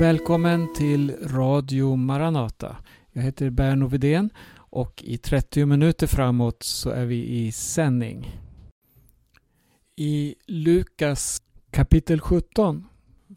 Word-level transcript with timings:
Välkommen 0.00 0.72
till 0.74 1.16
Radio 1.22 1.96
Maranata. 1.96 2.76
Jag 3.12 3.22
heter 3.22 3.50
Berno 3.50 3.86
Vidén 3.86 4.30
och 4.54 5.02
i 5.02 5.18
30 5.18 5.66
minuter 5.66 6.06
framåt 6.06 6.62
så 6.62 6.90
är 6.90 7.04
vi 7.04 7.26
i 7.26 7.52
sändning. 7.52 8.40
I 9.96 10.34
Lukas 10.46 11.42
kapitel 11.70 12.20
17 12.20 12.86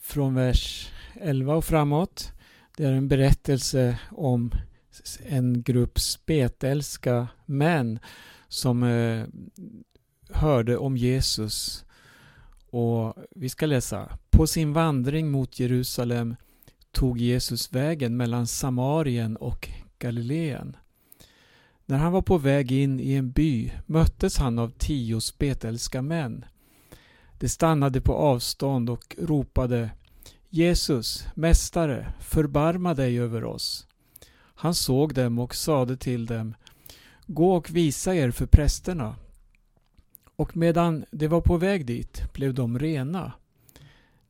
från 0.01 0.35
vers 0.35 0.91
11 1.15 1.55
och 1.55 1.65
framåt. 1.65 2.31
Det 2.77 2.85
är 2.85 2.91
en 2.91 3.07
berättelse 3.07 3.99
om 4.11 4.51
en 5.25 5.63
grupp 5.63 5.99
spetälska 5.99 7.27
män 7.45 7.99
som 8.47 8.83
eh, 8.83 9.25
hörde 10.29 10.77
om 10.77 10.97
Jesus. 10.97 11.85
Och 12.69 13.15
vi 13.35 13.49
ska 13.49 13.65
läsa. 13.65 14.17
På 14.29 14.47
sin 14.47 14.73
vandring 14.73 15.31
mot 15.31 15.59
Jerusalem 15.59 16.35
tog 16.93 17.17
Jesus 17.17 17.73
vägen 17.73 18.17
mellan 18.17 18.47
Samarien 18.47 19.37
och 19.37 19.69
Galileen. 19.99 20.77
När 21.85 21.97
han 21.97 22.11
var 22.11 22.21
på 22.21 22.37
väg 22.37 22.71
in 22.71 22.99
i 22.99 23.13
en 23.13 23.31
by 23.31 23.71
möttes 23.85 24.37
han 24.37 24.59
av 24.59 24.71
tio 24.77 25.21
spetälska 25.21 26.01
män. 26.01 26.45
De 27.39 27.49
stannade 27.49 28.01
på 28.01 28.13
avstånd 28.13 28.89
och 28.89 29.15
ropade 29.19 29.89
Jesus, 30.49 31.25
Mästare, 31.35 32.13
förbarma 32.19 32.93
dig 32.93 33.19
över 33.19 33.43
oss. 33.43 33.87
Han 34.55 34.75
såg 34.75 35.13
dem 35.13 35.39
och 35.39 35.55
sade 35.55 35.97
till 35.97 36.25
dem 36.25 36.55
Gå 37.27 37.55
och 37.55 37.75
visa 37.75 38.15
er 38.15 38.31
för 38.31 38.45
prästerna. 38.45 39.15
Och 40.35 40.57
medan 40.57 41.05
de 41.11 41.27
var 41.27 41.41
på 41.41 41.57
väg 41.57 41.85
dit 41.85 42.33
blev 42.33 42.53
de 42.53 42.79
rena. 42.79 43.33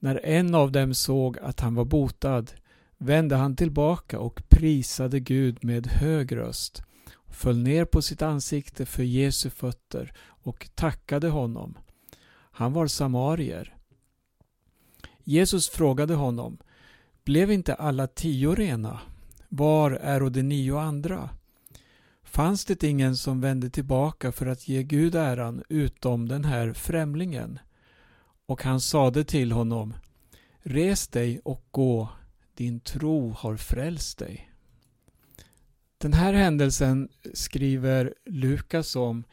När 0.03 0.25
en 0.25 0.55
av 0.55 0.72
dem 0.72 0.94
såg 0.94 1.39
att 1.39 1.59
han 1.59 1.75
var 1.75 1.86
botad 1.86 2.52
vände 2.97 3.36
han 3.36 3.55
tillbaka 3.55 4.19
och 4.19 4.44
prisade 4.50 5.19
Gud 5.19 5.64
med 5.64 5.88
hög 5.88 6.38
röst, 6.38 6.83
föll 7.28 7.58
ner 7.58 7.86
på 7.86 8.02
sitt 8.02 8.22
ansikte 8.22 8.86
för 8.86 9.03
Jesu 9.03 9.50
fötter 9.50 10.13
och 10.25 10.69
tackade 10.75 11.30
honom. 11.30 11.78
Han 12.52 12.73
var 12.73 12.88
samarier. 12.88 13.75
Jesus 15.23 15.69
frågade 15.69 16.13
honom, 16.13 16.58
blev 17.23 17.52
inte 17.52 17.73
alla 17.73 18.08
tio 18.08 18.56
rena? 18.56 19.00
Var 19.50 19.91
är 19.91 20.30
de 20.30 20.44
nio 20.44 20.80
andra? 20.80 21.30
Fanns 22.23 22.66
det 22.66 22.83
ingen 22.83 23.17
som 23.17 23.41
vände 23.41 23.69
tillbaka 23.69 24.31
för 24.31 24.45
att 24.45 24.67
ge 24.67 24.83
Gud 24.83 25.16
äran 25.16 25.63
utom 25.69 26.28
den 26.28 26.45
här 26.45 26.73
främlingen? 26.73 27.59
Och 28.45 28.63
han 28.63 28.81
sade 28.81 29.23
till 29.23 29.52
honom, 29.52 29.94
Res 30.61 31.08
dig 31.08 31.39
och 31.44 31.66
gå, 31.72 32.09
din 32.53 32.80
tro 32.80 33.30
har 33.30 33.58
frälst 33.58 34.17
dig. 34.17 34.50
Den 35.97 36.13
här 36.13 36.33
händelsen 36.33 37.09
skriver 37.33 38.13
Lukas 38.25 38.95
om 38.95 39.23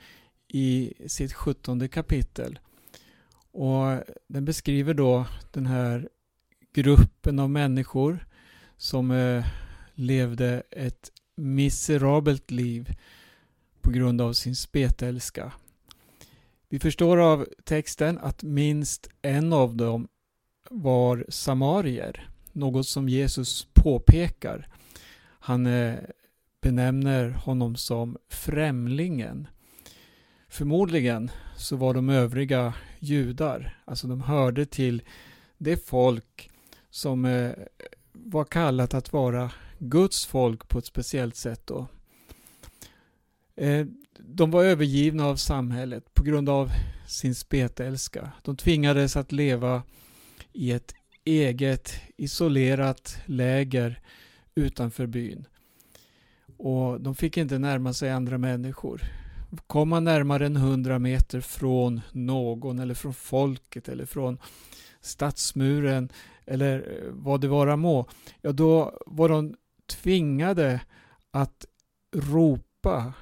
i 0.48 0.94
sitt 1.06 1.32
sjuttonde 1.32 1.88
kapitel. 1.88 2.58
Och 3.52 4.02
Den 4.26 4.44
beskriver 4.44 4.94
då 4.94 5.26
den 5.52 5.66
här 5.66 6.08
gruppen 6.72 7.38
av 7.38 7.50
människor 7.50 8.26
som 8.76 9.10
eh, 9.10 9.44
levde 9.94 10.62
ett 10.70 11.10
miserabelt 11.36 12.50
liv 12.50 12.96
på 13.80 13.90
grund 13.90 14.20
av 14.20 14.32
sin 14.32 14.56
spetälska. 14.56 15.52
Vi 16.72 16.78
förstår 16.78 17.16
av 17.18 17.46
texten 17.64 18.18
att 18.18 18.42
minst 18.42 19.08
en 19.22 19.52
av 19.52 19.76
dem 19.76 20.08
var 20.70 21.24
samarier, 21.28 22.30
något 22.52 22.86
som 22.86 23.08
Jesus 23.08 23.66
påpekar. 23.72 24.68
Han 25.22 25.66
eh, 25.66 25.94
benämner 26.60 27.30
honom 27.30 27.76
som 27.76 28.16
främlingen. 28.28 29.48
Förmodligen 30.48 31.30
så 31.56 31.76
var 31.76 31.94
de 31.94 32.08
övriga 32.08 32.74
judar, 32.98 33.82
alltså 33.84 34.06
de 34.06 34.20
hörde 34.20 34.66
till 34.66 35.02
det 35.58 35.86
folk 35.86 36.50
som 36.90 37.24
eh, 37.24 37.52
var 38.12 38.44
kallat 38.44 38.94
att 38.94 39.12
vara 39.12 39.50
Guds 39.78 40.26
folk 40.26 40.68
på 40.68 40.78
ett 40.78 40.86
speciellt 40.86 41.36
sätt. 41.36 41.66
Då. 41.66 41.86
Eh, 43.56 43.86
de 44.18 44.50
var 44.50 44.64
övergivna 44.64 45.26
av 45.26 45.36
samhället 45.36 46.14
på 46.14 46.22
grund 46.22 46.48
av 46.48 46.70
sin 47.06 47.34
spetälska. 47.34 48.32
De 48.42 48.56
tvingades 48.56 49.16
att 49.16 49.32
leva 49.32 49.82
i 50.52 50.72
ett 50.72 50.94
eget 51.24 51.92
isolerat 52.16 53.18
läger 53.26 54.00
utanför 54.54 55.06
byn. 55.06 55.46
Och 56.56 57.00
de 57.00 57.14
fick 57.14 57.36
inte 57.36 57.58
närma 57.58 57.92
sig 57.92 58.10
andra 58.10 58.38
människor. 58.38 59.02
Kom 59.66 59.88
man 59.88 60.04
närmare 60.04 60.46
än 60.46 60.56
hundra 60.56 60.98
meter 60.98 61.40
från 61.40 62.00
någon 62.12 62.78
eller 62.78 62.94
från 62.94 63.14
folket 63.14 63.88
eller 63.88 64.06
från 64.06 64.38
stadsmuren 65.00 66.08
eller 66.46 66.78
eh, 66.78 67.10
vad 67.12 67.40
det 67.40 67.48
vara 67.48 67.76
må, 67.76 68.08
ja 68.40 68.52
då 68.52 68.98
var 69.06 69.28
de 69.28 69.54
tvingade 69.86 70.80
att 71.30 71.66
ropa 72.16 73.12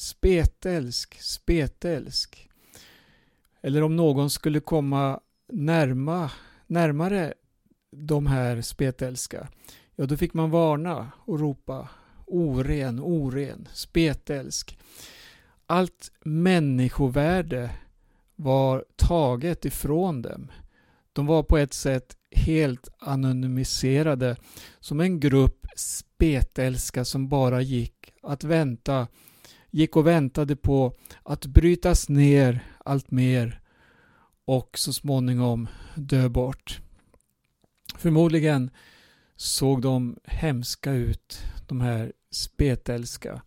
spetälsk, 0.00 1.20
spetälsk. 1.20 2.48
Eller 3.62 3.82
om 3.82 3.96
någon 3.96 4.30
skulle 4.30 4.60
komma 4.60 5.20
närma, 5.52 6.30
närmare 6.66 7.34
de 7.96 8.26
här 8.26 8.60
spetälska, 8.60 9.48
ja 9.96 10.06
då 10.06 10.16
fick 10.16 10.34
man 10.34 10.50
varna 10.50 11.12
och 11.16 11.40
ropa 11.40 11.88
oren, 12.26 13.00
oren, 13.00 13.68
spetälsk. 13.72 14.78
Allt 15.66 16.12
människovärde 16.24 17.70
var 18.36 18.84
taget 18.96 19.64
ifrån 19.64 20.22
dem. 20.22 20.50
De 21.12 21.26
var 21.26 21.42
på 21.42 21.58
ett 21.58 21.74
sätt 21.74 22.16
helt 22.30 22.88
anonymiserade 22.98 24.36
som 24.80 25.00
en 25.00 25.20
grupp 25.20 25.66
spetälska 25.76 27.04
som 27.04 27.28
bara 27.28 27.60
gick 27.60 28.12
att 28.22 28.44
vänta 28.44 29.06
gick 29.70 29.96
och 29.96 30.06
väntade 30.06 30.56
på 30.56 30.94
att 31.22 31.46
brytas 31.46 32.08
ner 32.08 32.64
allt 32.84 33.10
mer 33.10 33.60
och 34.44 34.78
så 34.78 34.92
småningom 34.92 35.68
dö 35.94 36.28
bort. 36.28 36.80
Förmodligen 37.96 38.70
såg 39.36 39.82
de 39.82 40.16
hemska 40.24 40.92
ut, 40.92 41.38
de 41.68 41.80
här 41.80 42.12
spetälska. 42.30 43.42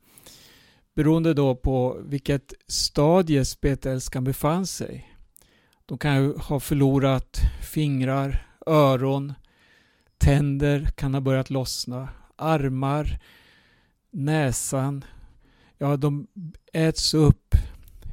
Beroende 0.95 1.33
då 1.33 1.56
på 1.56 1.97
vilket 2.06 2.53
stadie 2.67 3.45
spetälskan 3.45 4.23
befann 4.23 4.67
sig. 4.67 5.09
De 5.85 5.97
kan 5.97 6.16
ju 6.16 6.38
ha 6.38 6.59
förlorat 6.59 7.38
fingrar, 7.62 8.47
öron, 8.66 9.33
tänder 10.17 10.85
kan 10.95 11.13
ha 11.13 11.22
börjat 11.22 11.50
lossna, 11.50 12.09
armar, 12.35 13.19
näsan. 14.12 15.06
Ja, 15.83 15.97
de 15.97 16.27
äts 16.73 17.13
upp 17.13 17.55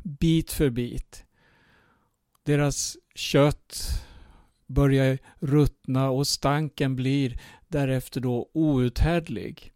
bit 0.03 0.53
för 0.53 0.71
bit. 0.71 1.25
Deras 2.43 2.97
kött 3.15 3.89
börjar 4.67 5.19
ruttna 5.39 6.11
och 6.11 6.27
stanken 6.27 6.97
blir 6.97 7.41
därefter 7.69 8.21
då 8.21 8.51
outhärdlig. 8.53 9.73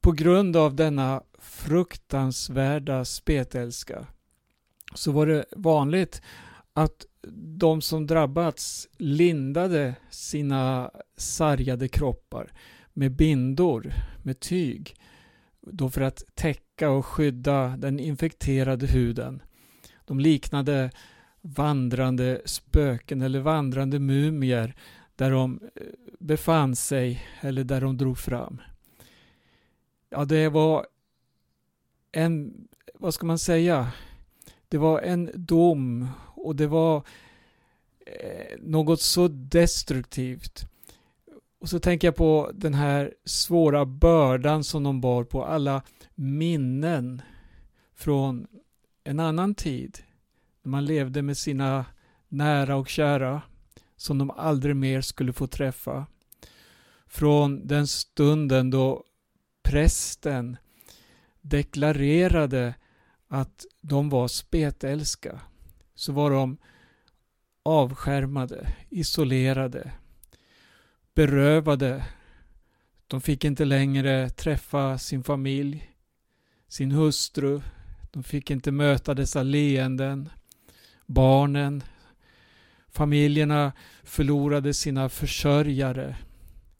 På 0.00 0.12
grund 0.12 0.56
av 0.56 0.74
denna 0.74 1.22
fruktansvärda 1.38 3.04
spetälska 3.04 4.06
så 4.94 5.12
var 5.12 5.26
det 5.26 5.44
vanligt 5.52 6.22
att 6.72 7.06
de 7.58 7.82
som 7.82 8.06
drabbats 8.06 8.88
lindade 8.96 9.94
sina 10.10 10.90
sargade 11.16 11.88
kroppar 11.88 12.52
med 12.92 13.12
bindor, 13.16 13.92
med 14.22 14.40
tyg, 14.40 14.96
då 15.60 15.90
för 15.90 16.00
att 16.00 16.22
täcka 16.34 16.65
och 16.82 17.06
skydda 17.06 17.76
den 17.76 18.00
infekterade 18.00 18.86
huden. 18.86 19.42
De 20.04 20.20
liknade 20.20 20.90
vandrande 21.40 22.42
spöken 22.44 23.22
eller 23.22 23.40
vandrande 23.40 23.98
mumier 23.98 24.74
där 25.16 25.30
de 25.30 25.60
eh, 25.74 25.82
befann 26.18 26.76
sig 26.76 27.22
eller 27.40 27.64
där 27.64 27.80
de 27.80 27.96
drog 27.96 28.18
fram. 28.18 28.60
Ja, 30.10 30.24
det 30.24 30.48
var 30.48 30.86
en, 32.12 32.54
vad 32.94 33.14
ska 33.14 33.26
man 33.26 33.38
säga, 33.38 33.92
det 34.68 34.78
var 34.78 35.00
en 35.00 35.30
dom 35.34 36.08
och 36.34 36.56
det 36.56 36.66
var 36.66 36.96
eh, 38.06 38.58
något 38.58 39.00
så 39.00 39.28
destruktivt. 39.28 40.68
Och 41.66 41.70
så 41.70 41.78
tänker 41.78 42.08
jag 42.08 42.16
på 42.16 42.50
den 42.54 42.74
här 42.74 43.14
svåra 43.24 43.86
bördan 43.86 44.64
som 44.64 44.82
de 44.82 45.00
bar 45.00 45.24
på, 45.24 45.44
alla 45.44 45.82
minnen 46.14 47.22
från 47.94 48.46
en 49.04 49.20
annan 49.20 49.54
tid. 49.54 49.98
När 50.62 50.70
man 50.70 50.84
levde 50.84 51.22
med 51.22 51.36
sina 51.36 51.84
nära 52.28 52.76
och 52.76 52.88
kära 52.88 53.42
som 53.96 54.18
de 54.18 54.30
aldrig 54.30 54.76
mer 54.76 55.00
skulle 55.00 55.32
få 55.32 55.46
träffa. 55.46 56.06
från 57.06 57.66
den 57.66 57.86
stunden 57.86 58.70
då 58.70 59.04
prästen 59.62 60.56
deklarerade 61.40 62.74
att 63.28 63.66
de 63.80 64.08
var 64.08 64.28
spetälska 64.28 65.40
så 65.94 66.12
var 66.12 66.30
de 66.30 66.56
avskärmade, 67.62 68.68
isolerade, 68.90 69.92
berövade. 71.16 72.04
De 73.06 73.20
fick 73.20 73.44
inte 73.44 73.64
längre 73.64 74.30
träffa 74.30 74.98
sin 74.98 75.22
familj, 75.22 75.90
sin 76.68 76.90
hustru. 76.90 77.60
De 78.10 78.22
fick 78.22 78.50
inte 78.50 78.72
möta 78.72 79.14
dessa 79.14 79.42
leenden, 79.42 80.28
barnen. 81.06 81.82
Familjerna 82.88 83.72
förlorade 84.02 84.74
sina 84.74 85.08
försörjare 85.08 86.16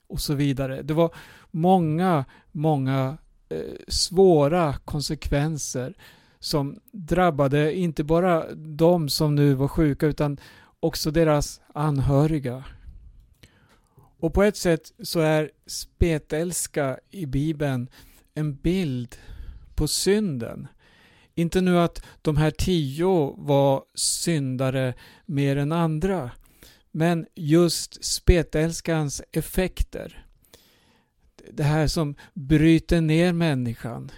och 0.07 0.21
så 0.21 0.35
vidare. 0.35 0.83
Det 0.83 0.95
var 0.95 1.15
många, 1.51 2.25
många 2.53 3.19
eh, 3.49 3.59
svåra 3.89 4.75
konsekvenser 4.85 5.95
som 6.39 6.81
drabbade 6.93 7.77
inte 7.77 8.05
bara 8.05 8.55
de 8.55 9.09
som 9.09 9.35
nu 9.35 9.55
var 9.55 9.69
sjuka 9.69 10.07
utan 10.07 10.41
också 10.81 11.11
deras 11.11 11.61
anhöriga. 11.75 12.65
Och 14.19 14.35
på 14.35 14.43
ett 14.43 14.57
sätt 14.57 14.93
så 15.03 15.21
är 15.21 15.51
spetälska 15.67 16.99
i 17.11 17.27
Bibeln 17.27 17.89
en 18.35 18.55
bild 18.55 19.17
på 19.75 19.89
synden. 19.89 20.69
Inte 21.35 21.61
nu 21.61 21.79
att 21.79 22.05
de 22.23 22.37
här 22.37 22.51
tio 22.51 23.35
var 23.39 23.85
syndare 23.95 24.95
mer 25.27 25.57
än 25.57 25.73
andra, 25.73 26.31
men 26.91 27.27
just 27.35 28.05
spetälskans 28.05 29.23
effekter. 29.33 30.27
Det 31.51 31.63
här 31.63 31.87
som 31.87 32.15
bryter 32.35 33.01
ner 33.01 33.33
människan. 33.33 34.11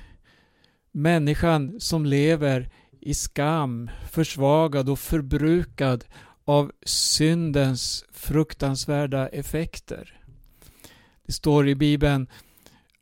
Människan 0.92 1.80
som 1.80 2.06
lever 2.06 2.70
i 3.00 3.14
skam, 3.14 3.90
försvagad 4.10 4.88
och 4.88 4.98
förbrukad 4.98 6.04
av 6.48 6.72
syndens 6.82 8.04
fruktansvärda 8.12 9.28
effekter. 9.28 10.20
Det 11.26 11.32
står 11.32 11.68
i 11.68 11.74
Bibeln 11.74 12.26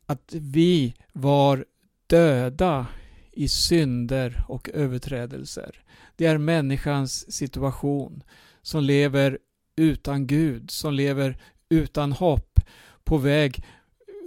att 0.06 0.34
vi 0.34 0.94
var 1.12 1.64
döda 2.06 2.86
i 3.32 3.48
synder 3.48 4.44
och 4.48 4.70
överträdelser. 4.74 5.82
Det 6.16 6.26
är 6.26 6.38
människans 6.38 7.32
situation 7.32 8.22
som 8.62 8.84
lever 8.84 9.38
utan 9.76 10.26
Gud, 10.26 10.70
som 10.70 10.94
lever 10.94 11.38
utan 11.68 12.12
hopp 12.12 12.60
på 13.04 13.16
väg 13.16 13.64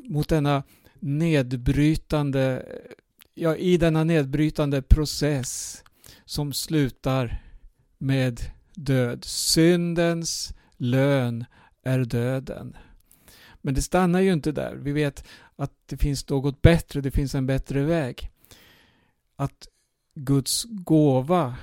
mot 0.04 0.30
denna 0.30 0.64
nedbrytande, 1.00 2.66
ja 3.34 3.56
i 3.56 3.78
denna 3.78 4.04
nedbrytande 4.04 4.82
process 4.82 5.84
som 6.26 6.54
slutar 6.54 7.44
med 7.98 8.42
död. 8.80 9.24
Syndens 9.26 10.54
lön 10.78 11.46
är 11.84 12.00
döden. 12.00 12.78
Men 13.62 13.74
det 13.74 13.82
stannar 13.82 14.20
ju 14.20 14.34
inte 14.34 14.52
där. 14.52 14.76
Vi 14.76 14.92
vet 14.92 15.24
att 15.56 15.72
det 15.86 15.98
finns 15.98 16.30
något 16.30 16.62
bättre, 16.62 17.02
det 17.02 17.12
finns 17.12 17.36
en 17.36 17.46
bättre 17.46 17.84
väg. 17.84 18.30
Att 19.36 19.68
Guds 20.16 20.66
gåva 20.70 21.56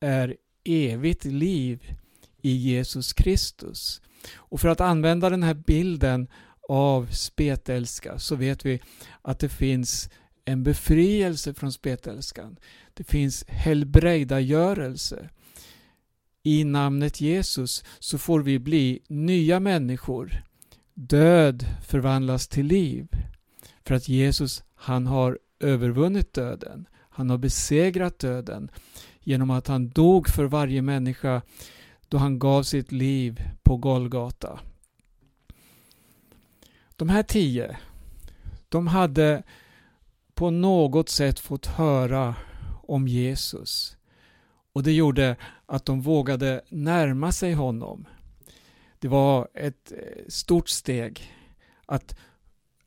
är 0.00 0.36
evigt 0.64 1.24
liv 1.24 1.96
i 2.42 2.50
Jesus 2.50 3.12
Kristus. 3.12 4.02
Och 4.34 4.60
för 4.60 4.68
att 4.68 4.80
använda 4.80 5.30
den 5.30 5.42
här 5.42 5.54
bilden 5.54 6.28
av 6.68 7.06
spetälska 7.06 8.18
så 8.18 8.36
vet 8.36 8.66
vi 8.66 8.80
att 9.22 9.38
det 9.38 9.48
finns 9.48 10.10
en 10.44 10.62
befrielse 10.62 11.54
från 11.54 11.72
spetälskan. 11.72 12.56
Det 12.94 13.04
finns 13.04 13.44
helbrägdagörelse 13.48 15.28
i 16.42 16.64
namnet 16.64 17.20
Jesus 17.20 17.84
så 17.98 18.18
får 18.18 18.40
vi 18.40 18.58
bli 18.58 19.02
nya 19.08 19.60
människor. 19.60 20.42
Död 20.94 21.66
förvandlas 21.86 22.48
till 22.48 22.66
liv. 22.66 23.08
För 23.84 23.94
att 23.94 24.08
Jesus, 24.08 24.64
han 24.74 25.06
har 25.06 25.38
övervunnit 25.60 26.32
döden. 26.32 26.86
Han 27.10 27.30
har 27.30 27.38
besegrat 27.38 28.18
döden 28.18 28.70
genom 29.20 29.50
att 29.50 29.66
han 29.66 29.88
dog 29.88 30.28
för 30.28 30.44
varje 30.44 30.82
människa 30.82 31.42
då 32.08 32.18
han 32.18 32.38
gav 32.38 32.62
sitt 32.62 32.92
liv 32.92 33.40
på 33.62 33.76
Golgata. 33.76 34.60
De 36.96 37.08
här 37.08 37.22
tio, 37.22 37.76
de 38.68 38.86
hade 38.86 39.42
på 40.34 40.50
något 40.50 41.08
sätt 41.08 41.38
fått 41.38 41.66
höra 41.66 42.34
om 42.82 43.08
Jesus. 43.08 43.96
Och 44.72 44.82
det 44.82 44.92
gjorde 44.92 45.36
att 45.66 45.84
de 45.84 46.00
vågade 46.00 46.60
närma 46.68 47.32
sig 47.32 47.52
honom. 47.52 48.06
Det 48.98 49.08
var 49.08 49.48
ett 49.54 49.92
eh, 49.92 50.24
stort 50.28 50.68
steg 50.68 51.32
att, 51.86 52.16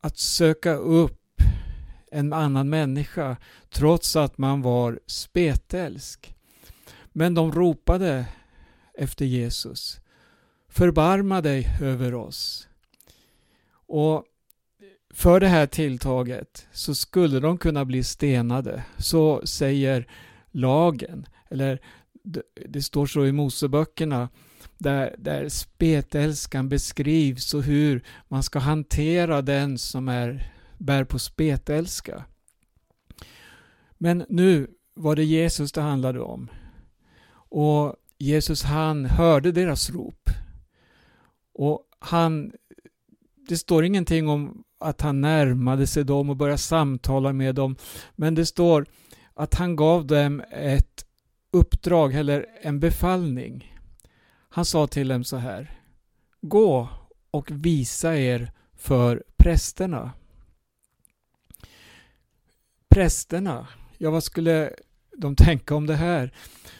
att 0.00 0.18
söka 0.18 0.74
upp 0.74 1.42
en 2.10 2.32
annan 2.32 2.68
människa 2.68 3.36
trots 3.70 4.16
att 4.16 4.38
man 4.38 4.62
var 4.62 5.00
spetälsk. 5.06 6.34
Men 7.12 7.34
de 7.34 7.52
ropade 7.52 8.26
efter 8.94 9.24
Jesus. 9.24 10.00
Förbarma 10.68 11.40
dig 11.40 11.68
över 11.82 12.14
oss. 12.14 12.68
Och 13.86 14.24
för 15.10 15.40
det 15.40 15.48
här 15.48 15.66
tilltaget 15.66 16.66
så 16.72 16.94
skulle 16.94 17.40
de 17.40 17.58
kunna 17.58 17.84
bli 17.84 18.04
stenade. 18.04 18.84
Så 18.98 19.46
säger 19.46 20.06
lagen. 20.50 21.26
Eller 21.56 21.78
det 22.68 22.82
står 22.82 23.06
så 23.06 23.26
i 23.26 23.32
Moseböckerna 23.32 24.28
där, 24.78 25.14
där 25.18 25.48
spetälskan 25.48 26.68
beskrivs 26.68 27.54
och 27.54 27.62
hur 27.62 28.04
man 28.28 28.42
ska 28.42 28.58
hantera 28.58 29.42
den 29.42 29.78
som 29.78 30.08
är, 30.08 30.52
bär 30.78 31.04
på 31.04 31.18
spetälska. 31.18 32.24
Men 33.98 34.24
nu 34.28 34.70
var 34.94 35.16
det 35.16 35.24
Jesus 35.24 35.72
det 35.72 35.80
handlade 35.80 36.20
om. 36.20 36.50
Och 37.48 37.96
Jesus 38.18 38.62
han 38.62 39.04
hörde 39.04 39.52
deras 39.52 39.90
rop. 39.90 40.30
Och 41.54 41.82
han, 41.98 42.52
det 43.48 43.56
står 43.56 43.84
ingenting 43.84 44.28
om 44.28 44.64
att 44.80 45.00
han 45.00 45.20
närmade 45.20 45.86
sig 45.86 46.04
dem 46.04 46.30
och 46.30 46.36
började 46.36 46.58
samtala 46.58 47.32
med 47.32 47.54
dem. 47.54 47.76
Men 48.16 48.34
det 48.34 48.46
står 48.46 48.86
att 49.34 49.54
han 49.54 49.76
gav 49.76 50.06
dem 50.06 50.42
ett 50.50 51.05
uppdrag 51.56 52.14
eller 52.14 52.46
en 52.60 52.80
befallning. 52.80 53.78
Han 54.48 54.64
sa 54.64 54.86
till 54.86 55.08
dem 55.08 55.24
så 55.24 55.36
här. 55.36 55.80
Gå 56.40 56.88
och 57.30 57.50
visa 57.50 58.16
er 58.16 58.52
för 58.74 59.24
prästerna. 59.36 60.12
Prästerna, 62.88 63.68
ja 63.98 64.10
vad 64.10 64.24
skulle 64.24 64.74
de 65.16 65.36
tänka 65.36 65.74
om 65.74 65.86
det 65.86 65.94
här? 65.94 66.34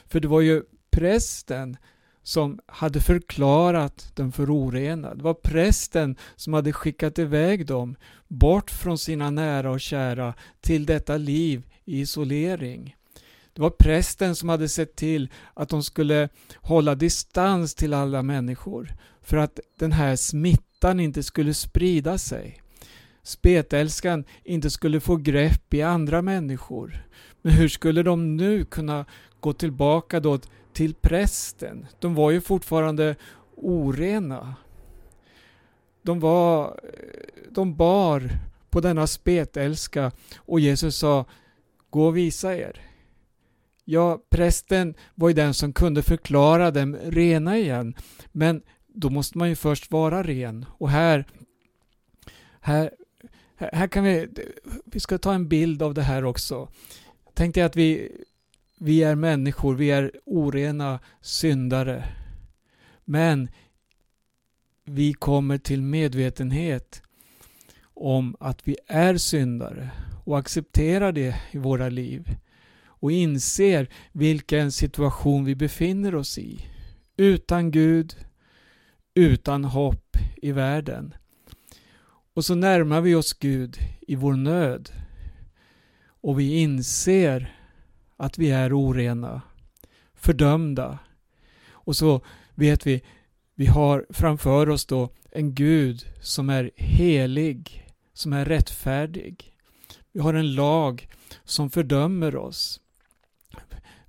För 0.07 0.21
det 0.21 0.29
var 0.29 0.41
ju 0.41 0.63
prästen 0.91 1.77
som 2.23 2.61
hade 2.67 3.01
förklarat 3.01 4.17
dem 4.17 4.33
för 4.33 4.51
orena. 4.51 5.15
Det 5.15 5.23
var 5.23 5.35
prästen 5.35 6.17
som 6.37 6.53
hade 6.53 6.73
skickat 6.73 7.19
iväg 7.19 7.67
dem 7.67 7.97
bort 8.29 8.71
från 8.71 8.99
sina 8.99 9.31
nära 9.31 9.71
och 9.71 9.81
kära 9.81 10.35
till 10.61 10.87
detta 10.87 11.17
liv 11.17 11.67
i 11.85 12.01
isolering. 12.01 12.97
Det 13.57 13.63
var 13.63 13.71
prästen 13.71 14.35
som 14.35 14.49
hade 14.49 14.69
sett 14.69 14.97
till 14.97 15.29
att 15.55 15.69
de 15.69 15.83
skulle 15.83 16.29
hålla 16.57 16.95
distans 16.95 17.75
till 17.75 17.95
alla 17.95 18.23
människor 18.23 18.95
för 19.23 19.37
att 19.37 19.61
den 19.79 19.93
här 19.93 20.17
smittan 20.17 21.01
inte 21.01 21.23
skulle 21.23 21.55
sprida 21.55 22.19
sig. 22.19 22.63
Spetälskan 23.23 24.25
inte 24.45 24.71
skulle 24.71 25.01
få 25.01 25.17
grepp 25.17 25.75
i 25.75 25.83
andra 25.83 26.23
människor. 26.23 27.05
Men 27.43 27.53
hur 27.53 27.69
skulle 27.69 28.03
de 28.03 28.37
nu 28.37 28.65
kunna 28.65 29.05
gå 29.41 29.53
tillbaka 29.53 30.21
då 30.21 30.39
till 30.73 30.95
prästen? 30.95 31.87
De 31.99 32.15
var 32.15 32.31
ju 32.31 32.41
fortfarande 32.41 33.17
orena. 33.57 34.55
De 36.03 36.21
var, 36.21 36.81
de 37.51 37.77
bar 37.77 38.31
på 38.71 38.81
denna 38.81 39.07
spetälska 39.07 40.13
och 40.37 40.61
Jesus 40.61 40.97
sa 40.97 41.25
Gå 41.91 42.07
och 42.07 42.17
visa 42.17 42.57
er. 42.57 42.96
Ja, 43.89 44.23
prästen 44.31 44.95
var 45.15 45.29
ju 45.29 45.35
den 45.35 45.55
som 45.55 45.73
kunde 45.73 46.03
förklara 46.03 46.71
dem 46.71 46.97
rena 46.97 47.59
igen. 47.59 47.95
Men 48.33 48.63
då 48.87 49.11
måste 49.11 49.39
man 49.39 49.49
ju 49.49 49.55
först 49.55 49.91
vara 49.91 50.23
ren. 50.23 50.67
Och 50.69 50.91
här, 50.91 51.27
här, 52.61 52.91
här 53.57 53.89
kan 53.89 54.05
vi, 54.05 54.29
vi 54.85 55.01
ska 55.01 55.19
ta 55.19 55.35
en 55.35 55.49
bild 55.49 55.83
av 55.83 55.95
det 55.95 56.03
här 56.03 56.25
också. 56.25 56.69
Tänk 57.35 57.55
dig 57.55 57.65
att 57.65 57.77
vi, 57.77 58.13
vi 58.79 59.03
är 59.03 59.15
människor, 59.15 59.75
vi 59.75 59.91
är 59.91 60.13
orena 60.25 60.99
syndare. 61.21 62.05
Men 63.05 63.49
vi 64.85 65.13
kommer 65.13 65.59
till 65.59 65.83
medvetenhet 65.83 67.03
om 67.95 68.37
att 68.41 68.69
vi 68.69 68.77
är 68.87 69.17
syndare 69.17 69.91
och 70.25 70.39
accepterar 70.39 71.13
det 71.13 71.37
i 71.51 71.59
våra 71.59 71.89
liv 71.89 72.37
och 73.07 73.13
inser 73.13 73.89
vilken 74.13 74.73
situation 74.73 75.45
vi 75.45 75.55
befinner 75.55 76.15
oss 76.15 76.39
i. 76.39 76.67
Utan 77.17 77.71
Gud, 77.71 78.17
utan 79.15 79.65
hopp 79.65 80.17
i 80.37 80.53
världen. 80.53 81.15
Och 82.35 82.45
så 82.45 82.55
närmar 82.55 83.01
vi 83.01 83.15
oss 83.15 83.33
Gud 83.33 83.79
i 84.01 84.15
vår 84.15 84.33
nöd 84.33 84.91
och 86.07 86.41
vi 86.41 86.61
inser 86.61 87.57
att 88.17 88.39
vi 88.39 88.51
är 88.51 88.79
orena, 88.79 89.43
fördömda. 90.15 90.99
Och 91.71 91.97
så 91.97 92.21
vet 92.55 92.87
vi, 92.87 93.03
vi 93.55 93.67
har 93.67 94.07
framför 94.11 94.69
oss 94.69 94.87
då 94.87 95.11
en 95.31 95.55
Gud 95.55 96.07
som 96.21 96.51
är 96.51 96.71
helig, 96.77 97.87
som 98.13 98.33
är 98.33 98.45
rättfärdig. 98.45 99.53
Vi 100.13 100.21
har 100.21 100.35
en 100.35 100.55
lag 100.55 101.09
som 101.45 101.71
fördömer 101.71 102.37
oss. 102.37 102.81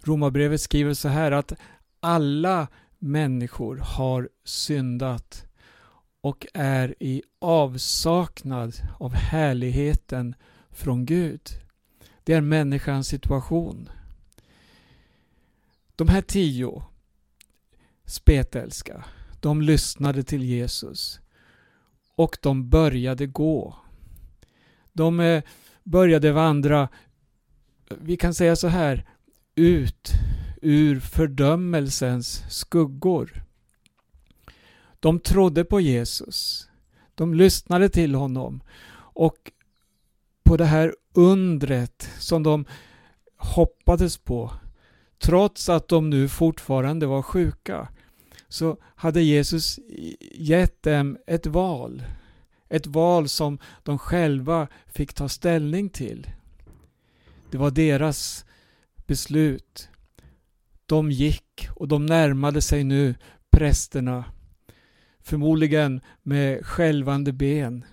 Romarbrevet 0.08 0.62
skriver 0.62 0.94
så 0.94 1.08
här 1.08 1.32
att 1.32 1.54
alla 2.00 2.68
människor 3.00 3.78
har 3.78 4.30
syndat 4.44 5.46
och 6.22 6.48
är 6.54 6.96
i 7.00 7.24
avsaknad 7.40 8.76
av 9.00 9.14
härligheten 9.14 10.36
från 10.70 11.06
Gud. 11.06 11.42
Det 12.24 12.34
är 12.34 12.42
människans 12.42 13.08
situation. 13.08 13.90
De 15.96 16.08
här 16.08 16.22
tio 16.22 16.84
spetälska, 18.06 19.06
de 19.40 19.62
lyssnade 19.62 20.24
till 20.24 20.44
Jesus 20.44 21.20
och 22.16 22.38
de 22.42 22.70
började 22.70 23.26
gå. 23.26 23.76
De 24.94 25.20
eh, 25.20 25.44
började 25.84 26.32
vandra, 26.32 26.90
vi 27.90 28.18
kan 28.18 28.34
säga 28.34 28.56
så 28.56 28.68
här, 28.68 29.06
ut 29.58 30.12
ur 30.62 31.00
fördömelsens 31.00 32.44
skuggor. 32.50 33.44
De 35.00 35.20
trodde 35.20 35.66
på 35.66 35.82
Jesus. 35.82 36.70
De 37.16 37.34
lyssnade 37.34 37.90
till 37.90 38.16
honom. 38.16 38.62
Och 38.98 39.52
på 40.44 40.58
det 40.58 40.66
här 40.66 40.96
undret 41.14 42.10
som 42.20 42.44
de 42.44 42.66
hoppades 43.38 44.18
på, 44.18 44.52
trots 45.20 45.70
att 45.70 45.88
de 45.88 46.10
nu 46.10 46.30
fortfarande 46.30 47.06
var 47.06 47.22
sjuka, 47.22 47.88
så 48.48 48.78
hade 48.84 49.22
Jesus 49.22 49.80
gett 50.32 50.84
dem 50.84 51.18
ett 51.28 51.46
val. 51.46 52.04
Ett 52.70 52.88
val 52.88 53.30
som 53.30 53.60
de 53.84 54.00
själva 54.00 54.68
fick 54.88 55.14
ta 55.14 55.30
ställning 55.30 55.90
till. 55.90 56.28
Det 57.52 57.58
var 57.58 57.72
deras 57.72 58.46
beslut. 59.08 59.90
De 60.86 61.12
gick 61.12 61.68
och 61.76 61.88
de 61.88 62.06
närmade 62.06 62.62
sig 62.62 62.84
nu 62.84 63.16
prästerna. 63.50 64.26
Förmodligen 65.20 66.02
med 66.24 66.66
skälvande 66.66 67.34
ben. 67.34 67.86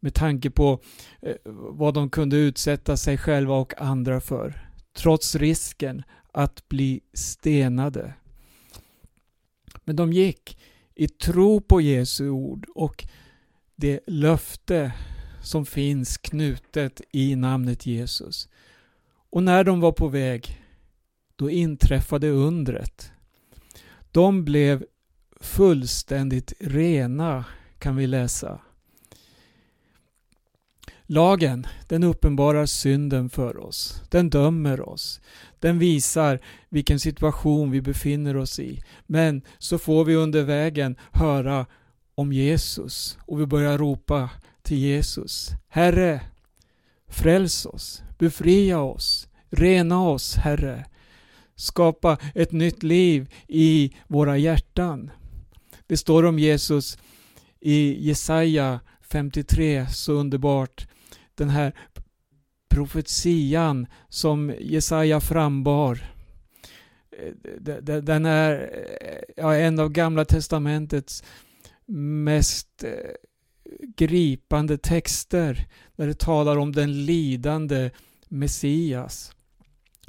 Med 0.00 0.14
tanke 0.14 0.50
på 0.50 0.80
eh, 1.22 1.36
vad 1.44 1.94
de 1.94 2.10
kunde 2.10 2.36
utsätta 2.36 2.96
sig 2.96 3.18
själva 3.18 3.54
och 3.54 3.80
andra 3.82 4.20
för. 4.20 4.70
Trots 4.92 5.34
risken 5.34 6.02
att 6.32 6.68
bli 6.68 7.00
stenade. 7.12 8.14
Men 9.84 9.96
de 9.96 10.12
gick 10.12 10.58
i 10.94 11.08
tro 11.08 11.60
på 11.60 11.80
Jesu 11.80 12.28
ord 12.28 12.66
och 12.74 13.04
det 13.76 14.00
löfte 14.06 14.92
som 15.42 15.66
finns 15.66 16.18
knutet 16.18 17.00
i 17.12 17.36
namnet 17.36 17.86
Jesus. 17.86 18.48
Och 19.30 19.42
när 19.42 19.64
de 19.64 19.80
var 19.80 19.92
på 19.92 20.08
väg, 20.08 20.60
då 21.36 21.50
inträffade 21.50 22.28
undret. 22.28 23.12
De 24.10 24.44
blev 24.44 24.84
fullständigt 25.40 26.52
rena, 26.60 27.44
kan 27.78 27.96
vi 27.96 28.06
läsa. 28.06 28.60
Lagen, 31.12 31.66
den 31.88 32.04
uppenbarar 32.04 32.66
synden 32.66 33.30
för 33.30 33.56
oss. 33.56 34.02
Den 34.10 34.30
dömer 34.30 34.88
oss. 34.88 35.20
Den 35.58 35.78
visar 35.78 36.40
vilken 36.68 37.00
situation 37.00 37.70
vi 37.70 37.80
befinner 37.80 38.36
oss 38.36 38.58
i. 38.58 38.82
Men 39.06 39.42
så 39.58 39.78
får 39.78 40.04
vi 40.04 40.14
under 40.14 40.42
vägen 40.42 40.96
höra 41.12 41.66
om 42.14 42.32
Jesus 42.32 43.18
och 43.26 43.40
vi 43.40 43.46
börjar 43.46 43.78
ropa 43.78 44.30
till 44.62 44.78
Jesus. 44.78 45.50
Herre, 45.68 46.20
fräls 47.10 47.66
oss, 47.66 48.02
befria 48.18 48.80
oss, 48.80 49.28
rena 49.50 50.08
oss, 50.08 50.36
Herre. 50.36 50.84
Skapa 51.54 52.18
ett 52.34 52.52
nytt 52.52 52.82
liv 52.82 53.34
i 53.48 53.94
våra 54.08 54.36
hjärtan. 54.36 55.10
Det 55.86 55.96
står 55.96 56.24
om 56.24 56.38
Jesus 56.38 56.98
i 57.60 58.08
Jesaja 58.08 58.80
53 59.00 59.86
så 59.86 60.12
underbart 60.12 60.88
den 61.34 61.48
här 61.48 61.72
profetian 62.70 63.86
som 64.08 64.54
Jesaja 64.60 65.20
frambar. 65.20 65.98
Eh, 67.18 67.32
den 68.02 68.26
är 68.26 68.70
eh, 69.36 69.66
en 69.66 69.78
av 69.78 69.88
Gamla 69.88 70.24
Testamentets 70.24 71.24
mest 72.24 72.84
eh, 72.84 72.90
gripande 73.96 74.78
texter 74.78 75.68
där 75.96 76.06
det 76.06 76.18
talar 76.18 76.56
om 76.56 76.72
den 76.72 77.04
lidande 77.04 77.90
Messias. 78.28 79.32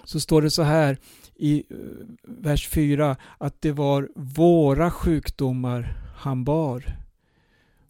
Så 0.03 0.19
står 0.19 0.41
det 0.41 0.51
så 0.51 0.63
här 0.63 0.97
i 1.35 1.63
eh, 1.69 1.77
vers 2.23 2.67
4 2.67 3.17
att 3.37 3.61
det 3.61 3.71
var 3.71 4.09
våra 4.15 4.91
sjukdomar 4.91 5.93
han 6.17 6.43
bar. 6.43 6.97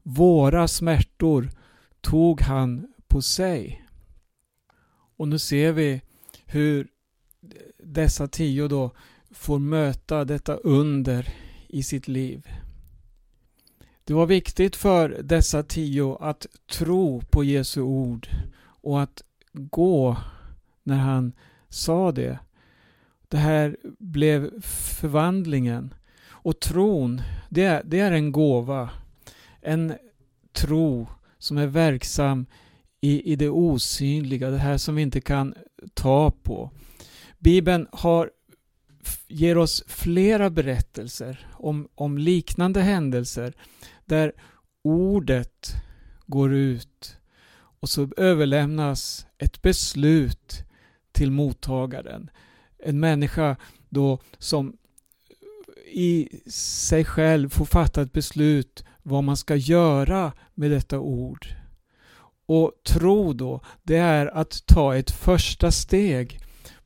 Våra 0.04 0.68
smärtor 0.68 1.50
tog 2.02 2.42
han 2.42 2.88
på 3.08 3.22
sig. 3.22 3.86
Och 5.18 5.28
nu 5.28 5.40
ser 5.40 5.72
vi 5.72 6.02
hur 6.46 6.88
dessa 7.84 8.28
tio 8.28 8.68
då 8.68 8.92
får 9.32 9.60
möta 9.60 10.26
detta 10.26 10.56
under 10.56 11.34
i 11.68 11.84
sitt 11.84 12.08
liv. 12.08 12.48
Det 14.12 14.16
var 14.16 14.26
viktigt 14.26 14.76
för 14.76 15.10
dessa 15.24 15.64
tio 15.64 16.18
att 16.20 16.46
tro 16.72 17.22
på 17.22 17.44
Jesu 17.44 17.82
ord 17.82 18.28
och 18.64 19.02
att 19.02 19.24
gå 19.54 20.18
när 20.84 20.98
han 20.98 21.34
sa 21.70 22.12
det. 22.12 22.40
Det 23.28 23.38
här 23.38 23.78
blev 24.00 24.62
förvandlingen. 24.62 25.94
Och 26.28 26.60
tron, 26.60 27.22
det 27.50 27.64
är, 27.64 27.82
det 27.86 28.00
är 28.00 28.12
en 28.12 28.32
gåva. 28.32 28.90
En 29.62 29.94
tro 30.54 31.08
som 31.38 31.58
är 31.58 31.68
verksam 31.68 32.46
i, 33.02 33.32
i 33.32 33.36
det 33.36 33.50
osynliga, 33.50 34.50
det 34.50 34.58
här 34.58 34.78
som 34.78 34.96
vi 34.96 35.02
inte 35.02 35.22
kan 35.22 35.54
ta 35.94 36.32
på. 36.32 36.72
Bibeln 37.40 37.88
har, 37.92 38.32
ger 39.28 39.58
oss 39.58 39.84
flera 39.88 40.50
berättelser 40.50 41.48
om, 41.54 41.88
om 41.96 42.18
liknande 42.18 42.82
händelser 42.82 43.54
där 44.06 44.34
ordet 44.84 45.74
går 46.26 46.54
ut 46.54 47.18
och 47.54 47.90
så 47.90 48.10
överlämnas 48.18 49.26
ett 49.38 49.62
beslut 49.62 50.64
till 51.12 51.32
mottagaren. 51.32 52.30
En 52.78 53.00
människa 53.00 53.56
då 53.90 54.20
som 54.38 54.78
i 55.92 56.30
sig 56.52 57.06
själv 57.06 57.50
får 57.50 57.66
fatta 57.66 58.02
ett 58.02 58.14
beslut 58.14 58.84
vad 59.04 59.24
man 59.24 59.38
ska 59.38 59.56
göra 59.56 60.34
med 60.54 60.72
detta 60.72 61.00
ord. 61.00 61.48
Och 62.46 62.72
tro 62.86 63.34
då, 63.34 63.62
det 63.84 63.98
är 63.98 64.28
att 64.28 64.66
ta 64.66 64.96
ett 64.96 65.12
första 65.12 65.72
steg 65.72 66.41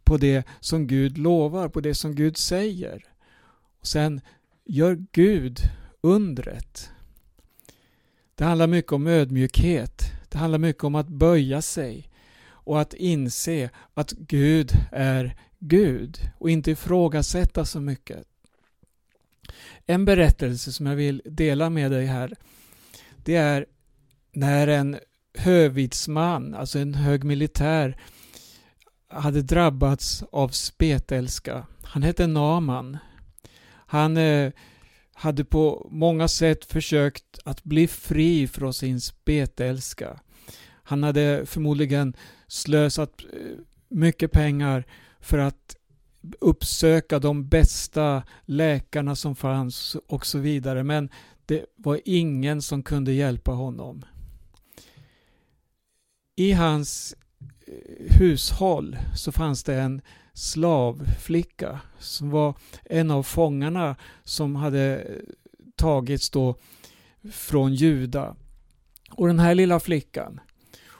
på 0.05 0.17
det 0.17 0.47
som 0.59 0.87
Gud 0.87 1.17
lovar, 1.17 1.69
på 1.69 1.81
det 1.81 1.95
som 1.95 2.15
Gud 2.15 2.37
säger. 2.37 3.05
Och 3.79 3.87
Sen 3.87 4.21
gör 4.65 5.05
Gud 5.11 5.59
undret. 6.01 6.91
Det 8.35 8.43
handlar 8.43 8.67
mycket 8.67 8.91
om 8.91 9.07
ödmjukhet. 9.07 10.01
Det 10.29 10.37
handlar 10.37 10.59
mycket 10.59 10.83
om 10.83 10.95
att 10.95 11.07
böja 11.07 11.61
sig 11.61 12.09
och 12.47 12.81
att 12.81 12.93
inse 12.93 13.69
att 13.93 14.11
Gud 14.11 14.71
är 14.91 15.37
Gud 15.59 16.19
och 16.37 16.49
inte 16.49 16.71
ifrågasätta 16.71 17.65
så 17.65 17.79
mycket. 17.79 18.23
En 19.85 20.05
berättelse 20.05 20.71
som 20.71 20.85
jag 20.85 20.95
vill 20.95 21.21
dela 21.25 21.69
med 21.69 21.91
dig 21.91 22.05
här 22.05 22.35
det 23.25 23.35
är 23.35 23.65
när 24.31 24.67
en 24.67 24.99
hövidsman, 25.37 26.53
alltså 26.53 26.79
en 26.79 26.93
hög 26.93 27.23
militär 27.23 27.97
hade 29.15 29.41
drabbats 29.41 30.23
av 30.31 30.49
spetälska. 30.49 31.67
Han 31.83 32.03
hette 32.03 32.27
Naman. 32.27 32.97
Han 33.87 34.17
eh, 34.17 34.51
hade 35.13 35.45
på 35.45 35.87
många 35.91 36.27
sätt 36.27 36.65
försökt 36.65 37.39
att 37.45 37.63
bli 37.63 37.87
fri 37.87 38.47
från 38.47 38.73
sin 38.73 39.01
spetälska. 39.01 40.19
Han 40.83 41.03
hade 41.03 41.45
förmodligen 41.45 42.13
slösat 42.47 43.23
eh, 43.33 43.57
mycket 43.89 44.31
pengar 44.31 44.85
för 45.19 45.37
att 45.37 45.75
uppsöka 46.39 47.19
de 47.19 47.47
bästa 47.47 48.23
läkarna 48.45 49.15
som 49.15 49.35
fanns 49.35 49.97
och 50.07 50.25
så 50.25 50.39
vidare. 50.39 50.83
Men 50.83 51.09
det 51.45 51.65
var 51.75 52.01
ingen 52.05 52.61
som 52.61 52.83
kunde 52.83 53.13
hjälpa 53.13 53.51
honom. 53.51 54.05
I 56.35 56.51
hans 56.51 57.15
hushåll 58.09 58.97
så 59.15 59.31
fanns 59.31 59.63
det 59.63 59.75
en 59.75 60.01
slavflicka 60.33 61.79
som 61.99 62.29
var 62.29 62.55
en 62.83 63.11
av 63.11 63.23
fångarna 63.23 63.95
som 64.23 64.55
hade 64.55 65.03
eh, 65.03 65.21
tagits 65.75 66.29
då 66.29 66.55
från 67.31 67.73
Juda. 67.73 68.35
Och 69.11 69.27
den 69.27 69.39
här 69.39 69.55
lilla 69.55 69.79
flickan, 69.79 70.39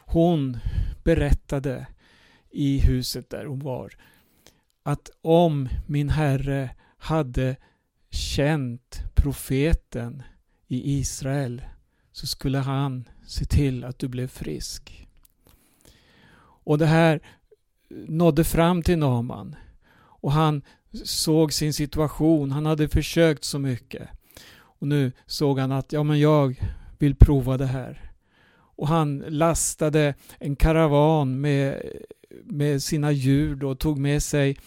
hon 0.06 0.58
berättade 1.04 1.88
i 2.52 2.80
huset 2.80 3.30
där 3.30 3.46
hon 3.46 3.60
var 3.60 3.94
att 4.84 5.10
om 5.22 5.70
min 5.88 6.10
herre 6.10 6.70
hade 6.98 7.56
känt 8.10 9.04
profeten 9.16 10.24
i 10.68 11.00
Israel 11.00 11.62
så 12.12 12.28
skulle 12.28 12.58
han 12.58 13.10
se 13.28 13.46
till 13.46 13.84
att 13.84 14.00
du 14.00 14.08
blev 14.08 14.28
frisk. 14.28 15.04
Och 16.65 16.77
det 16.77 16.86
här 16.86 17.19
nådde 18.07 18.43
fram 18.43 18.81
till 18.81 18.98
Naman. 18.98 19.55
Och 19.98 20.31
han 20.31 20.62
såg 21.03 21.53
sin 21.53 21.74
situation. 21.74 22.51
Han 22.51 22.65
hade 22.65 22.89
försökt 22.89 23.43
så 23.43 23.60
mycket. 23.60 24.10
Och 24.57 24.88
nu 24.88 25.12
såg 25.25 25.60
han 25.60 25.72
att 25.72 25.91
ja, 25.91 26.03
men 26.03 26.19
jag 26.19 26.62
vill 26.98 27.15
prova 27.15 27.57
det 27.57 27.65
här. 27.65 28.12
Och 28.77 28.88
han 28.88 29.17
lastade 29.27 30.13
en 30.39 30.55
karavan 30.55 31.41
med, 31.41 31.81
med 32.43 32.84
sina 32.84 33.12
djur 33.12 33.63
och 33.63 33.79
tog 33.79 33.98
med 33.98 34.24
sig 34.24 34.57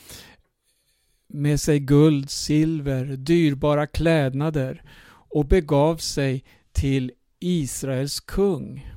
med 1.30 1.60
sig 1.60 1.78
guld, 1.78 2.30
silver, 2.30 3.04
dyrbara 3.04 3.86
klädnader 3.86 4.82
och 5.08 5.44
begav 5.44 5.96
sig 5.96 6.44
till 6.72 7.12
Israels 7.38 8.20
kung. 8.20 8.90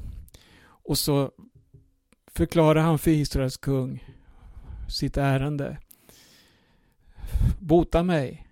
Och 0.63 0.97
så 0.97 1.31
förklarade 2.33 2.81
han 2.81 2.99
för 2.99 3.11
Israels 3.11 3.57
kung 3.57 4.03
sitt 4.89 5.17
ärende. 5.17 5.77
Bota 7.59 8.03
mig. 8.03 8.47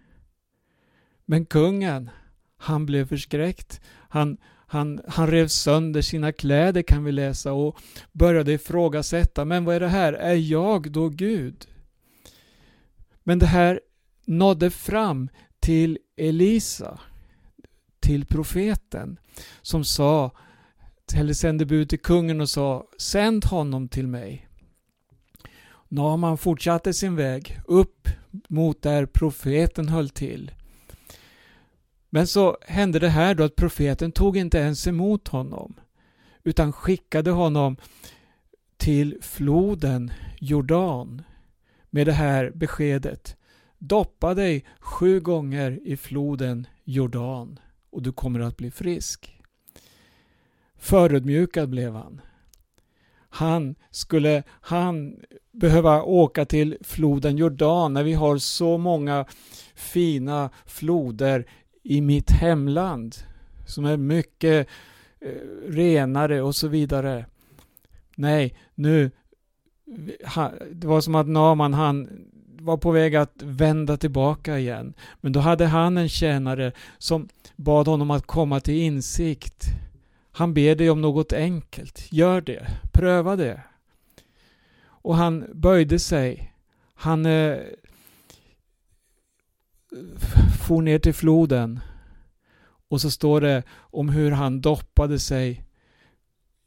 Men 1.26 1.46
kungen, 1.46 2.10
han 2.58 2.86
blev 2.86 3.08
förskräckt. 3.08 3.82
Han, 4.10 4.38
han, 4.68 5.02
han 5.08 5.28
rev 5.28 5.48
sönder 5.48 6.02
sina 6.02 6.32
kläder 6.32 6.82
kan 6.82 7.04
vi 7.04 7.12
läsa 7.12 7.54
och 7.54 7.80
började 8.12 8.54
ifrågasätta. 8.54 9.46
Men 9.46 9.66
vad 9.66 9.76
är 9.76 9.80
det 9.80 9.88
här? 9.88 10.14
Är 10.14 10.36
jag 10.36 10.92
då 10.92 11.10
Gud? 11.10 11.68
Men 13.24 13.40
det 13.40 13.46
här 13.46 13.80
nådde 14.26 14.70
fram 14.70 15.30
till 15.60 15.98
Elisa, 16.18 17.00
till 18.00 18.26
profeten, 18.26 19.20
som 19.62 19.84
sa, 19.84 20.32
eller 21.14 21.34
sände 21.34 21.66
bud 21.66 21.90
till 21.90 22.00
kungen 22.00 22.42
och 22.42 22.50
sa, 22.50 22.88
sänd 22.98 23.46
honom 23.46 23.88
till 23.88 24.08
mig. 24.08 24.48
Naman 25.88 26.38
fortsatte 26.38 26.94
sin 26.94 27.16
väg 27.16 27.60
upp 27.66 28.10
mot 28.48 28.82
där 28.82 29.06
profeten 29.06 29.90
höll 29.90 30.10
till. 30.10 30.52
Men 32.10 32.28
så 32.28 32.58
hände 32.62 33.00
det 33.00 33.10
här 33.10 33.36
då 33.36 33.44
att 33.44 33.56
profeten 33.56 34.12
tog 34.12 34.38
inte 34.38 34.58
ens 34.58 34.88
emot 34.88 35.28
honom 35.28 35.80
utan 36.44 36.74
skickade 36.74 37.32
honom 37.32 37.78
till 38.78 39.18
floden 39.22 40.14
Jordan 40.40 41.22
med 41.90 42.08
det 42.08 42.14
här 42.14 42.52
beskedet. 42.56 43.36
Doppa 43.78 44.34
dig 44.34 44.66
sju 44.80 45.20
gånger 45.20 45.80
i 45.84 45.98
floden 45.98 46.68
Jordan 46.84 47.60
och 47.90 48.02
du 48.02 48.12
kommer 48.12 48.40
att 48.40 48.58
bli 48.58 48.72
frisk. 48.72 49.39
Förödmjukad 50.80 51.70
blev 51.70 51.94
han. 51.94 52.22
Han 53.30 53.76
skulle 53.92 54.44
han 54.62 55.16
behöva 55.52 56.04
åka 56.04 56.46
till 56.46 56.78
floden 56.82 57.38
Jordan 57.38 57.94
när 57.94 58.04
vi 58.04 58.14
har 58.14 58.38
så 58.38 58.78
många 58.78 59.26
fina 59.76 60.50
floder 60.66 61.46
i 61.84 62.02
mitt 62.02 62.32
hemland 62.32 63.16
som 63.68 63.86
är 63.86 63.98
mycket 63.98 64.68
eh, 65.22 65.32
renare 65.68 66.42
och 66.42 66.56
så 66.56 66.68
vidare. 66.68 67.26
Nej, 68.16 68.56
nu 68.76 69.12
det 70.72 70.88
var 70.88 71.02
som 71.02 71.16
att 71.16 71.28
Naman 71.28 71.74
han 71.74 72.10
var 72.62 72.78
på 72.78 72.92
väg 72.92 73.16
att 73.16 73.34
vända 73.44 73.98
tillbaka 73.98 74.60
igen. 74.60 74.94
Men 75.22 75.32
då 75.32 75.40
hade 75.40 75.66
han 75.66 75.98
en 75.98 76.10
tjänare 76.10 76.72
som 76.98 77.30
bad 77.56 77.88
honom 77.88 78.12
att 78.12 78.28
komma 78.28 78.60
till 78.60 78.74
insikt. 78.74 79.66
Han 80.40 80.54
ber 80.54 80.76
dig 80.76 80.90
om 80.90 81.02
något 81.02 81.34
enkelt. 81.34 82.12
Gör 82.12 82.42
det. 82.42 82.68
Pröva 82.92 83.36
det. 83.36 83.64
Och 84.82 85.16
han 85.16 85.46
böjde 85.54 86.00
sig. 86.00 86.54
Han 86.94 87.26
eh, 87.26 87.58
for 90.68 90.82
ner 90.82 91.00
till 91.00 91.14
floden. 91.14 91.80
Och 92.90 93.02
så 93.02 93.12
står 93.12 93.42
det 93.42 93.64
om 93.72 94.10
hur 94.10 94.32
han 94.32 94.62
doppade 94.62 95.20
sig 95.20 95.66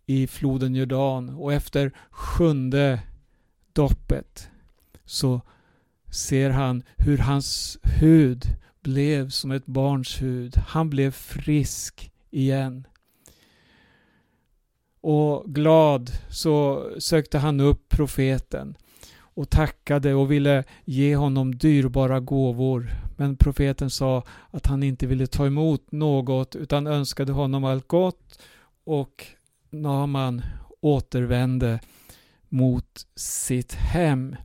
i 0.07 0.27
floden 0.27 0.75
Jordan. 0.75 1.29
Och 1.29 1.53
efter 1.53 1.93
sjunde 2.11 3.01
doppet 3.73 4.51
så 5.05 5.41
ser 6.11 6.51
han 6.51 6.83
hur 6.97 7.19
hans 7.19 7.79
hud 7.83 8.47
blev 8.81 9.31
som 9.31 9.51
ett 9.51 9.67
barns 9.67 10.23
hud. 10.23 10.57
Han 10.57 10.91
blev 10.91 11.11
frisk 11.11 12.13
igen. 12.31 12.87
Och 15.03 15.55
glad 15.55 16.11
så 16.31 16.87
sökte 16.99 17.39
han 17.39 17.61
upp 17.61 17.89
profeten 17.89 18.77
och 19.19 19.51
tackade 19.51 20.15
och 20.15 20.33
ville 20.33 20.65
ge 20.85 21.17
honom 21.17 21.59
dyrbara 21.59 22.21
gåvor. 22.21 22.91
Men 23.17 23.37
profeten 23.37 23.91
sa 23.91 24.23
att 24.51 24.67
han 24.67 24.83
inte 24.83 25.07
ville 25.07 25.27
ta 25.27 25.47
emot 25.47 25.93
något 25.93 26.57
utan 26.57 26.87
önskade 26.87 27.33
honom 27.33 27.65
allt 27.65 27.89
gott 27.89 28.39
och 28.85 29.27
Naman 29.71 30.43
återvände 30.81 31.81
mot 32.49 33.07
sitt 33.17 33.75
hem. 33.75 34.37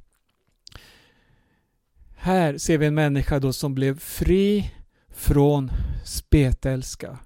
Här 2.16 2.58
ser 2.58 2.78
vi 2.78 2.86
en 2.86 2.96
människa 2.96 3.40
då 3.40 3.54
som 3.54 3.76
blev 3.76 4.00
fri 4.00 4.72
från 5.10 5.72
spetälska. 6.06 7.20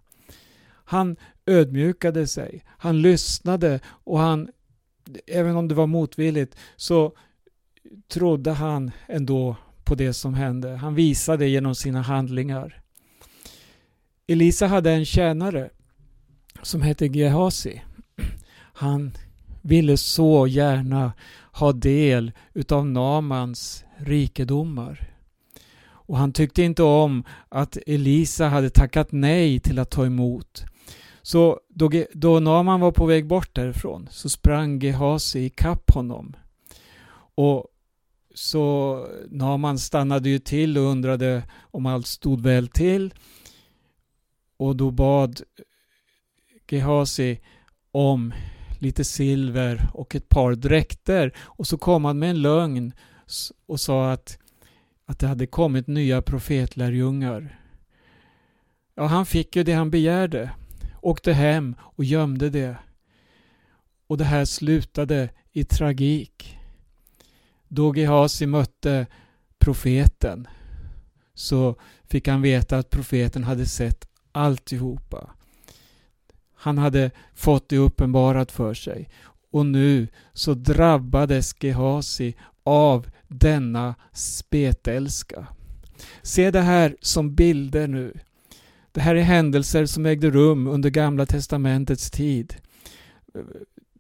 Han 0.91 1.15
ödmjukade 1.45 2.27
sig, 2.27 2.63
han 2.67 3.01
lyssnade 3.01 3.79
och 3.85 4.19
han, 4.19 4.49
även 5.27 5.55
om 5.55 5.67
det 5.67 5.75
var 5.75 5.87
motvilligt, 5.87 6.55
så 6.75 7.13
trodde 8.07 8.51
han 8.51 8.91
ändå 9.07 9.55
på 9.83 9.95
det 9.95 10.13
som 10.13 10.33
hände. 10.33 10.75
Han 10.75 10.95
visade 10.95 11.47
genom 11.47 11.75
sina 11.75 12.01
handlingar. 12.01 12.81
Elisa 14.27 14.67
hade 14.67 14.91
en 14.91 15.05
tjänare 15.05 15.69
som 16.61 16.81
hette 16.81 17.05
Gehazi. 17.05 17.81
Han 18.73 19.11
ville 19.61 19.97
så 19.97 20.47
gärna 20.47 21.13
ha 21.51 21.71
del 21.71 22.31
utav 22.53 22.85
Namans 22.85 23.85
rikedomar. 23.97 25.09
Och 25.83 26.17
han 26.17 26.33
tyckte 26.33 26.63
inte 26.63 26.83
om 26.83 27.23
att 27.49 27.77
Elisa 27.87 28.47
hade 28.47 28.69
tackat 28.69 29.11
nej 29.11 29.59
till 29.59 29.79
att 29.79 29.89
ta 29.89 30.05
emot. 30.05 30.65
Så 31.21 31.59
då, 31.69 31.89
då 32.13 32.39
Naman 32.39 32.79
var 32.79 32.91
på 32.91 33.05
väg 33.05 33.27
bort 33.27 33.55
därifrån 33.55 34.07
så 34.11 34.29
sprang 34.29 34.79
Gehazi 34.79 35.39
ikapp 35.39 35.91
honom. 35.91 36.35
Och 37.35 37.67
så 38.33 38.97
Naman 39.29 39.79
stannade 39.79 40.29
ju 40.29 40.39
till 40.39 40.77
och 40.77 40.83
undrade 40.83 41.43
om 41.61 41.85
allt 41.85 42.07
stod 42.07 42.41
väl 42.41 42.67
till. 42.67 43.13
Och 44.57 44.75
då 44.75 44.91
bad 44.91 45.41
Gehazi 46.69 47.39
om 47.91 48.33
lite 48.79 49.03
silver 49.03 49.89
och 49.93 50.15
ett 50.15 50.29
par 50.29 50.55
dräkter. 50.55 51.33
Och 51.37 51.67
så 51.67 51.77
kom 51.77 52.05
han 52.05 52.19
med 52.19 52.29
en 52.29 52.41
lögn 52.41 52.93
och 53.65 53.79
sa 53.79 54.11
att, 54.11 54.37
att 55.05 55.19
det 55.19 55.27
hade 55.27 55.47
kommit 55.47 55.87
nya 55.87 56.21
profetlärjungar. 56.21 57.59
Ja, 58.95 59.05
han 59.05 59.25
fick 59.25 59.55
ju 59.55 59.63
det 59.63 59.73
han 59.73 59.91
begärde. 59.91 60.51
Åkte 61.01 61.33
hem 61.33 61.75
och 61.79 62.03
gömde 62.03 62.49
det. 62.49 62.75
Och 64.07 64.17
det 64.17 64.23
här 64.23 64.45
slutade 64.45 65.29
i 65.51 65.63
tragik. 65.63 66.57
Då 67.67 67.95
Gehazi 67.95 68.45
mötte 68.45 69.07
profeten 69.59 70.47
så 71.33 71.75
fick 72.03 72.27
han 72.27 72.41
veta 72.41 72.77
att 72.77 72.89
profeten 72.89 73.43
hade 73.43 73.65
sett 73.65 74.07
alltihopa. 74.31 75.29
Han 76.55 76.77
hade 76.77 77.11
fått 77.33 77.69
det 77.69 77.77
uppenbarat 77.77 78.51
för 78.51 78.73
sig 78.73 79.09
och 79.51 79.65
nu 79.65 80.07
så 80.33 80.53
drabbades 80.53 81.55
Gehazi 81.63 82.35
av 82.63 83.09
denna 83.27 83.95
spetälska. 84.13 85.47
Se 86.21 86.51
det 86.51 86.61
här 86.61 86.95
som 87.01 87.35
bilder 87.35 87.87
nu. 87.87 88.19
Det 88.91 89.01
här 89.01 89.15
är 89.15 89.21
händelser 89.21 89.85
som 89.85 90.05
ägde 90.05 90.29
rum 90.29 90.67
under 90.67 90.89
Gamla 90.89 91.25
Testamentets 91.25 92.11
tid. 92.11 92.55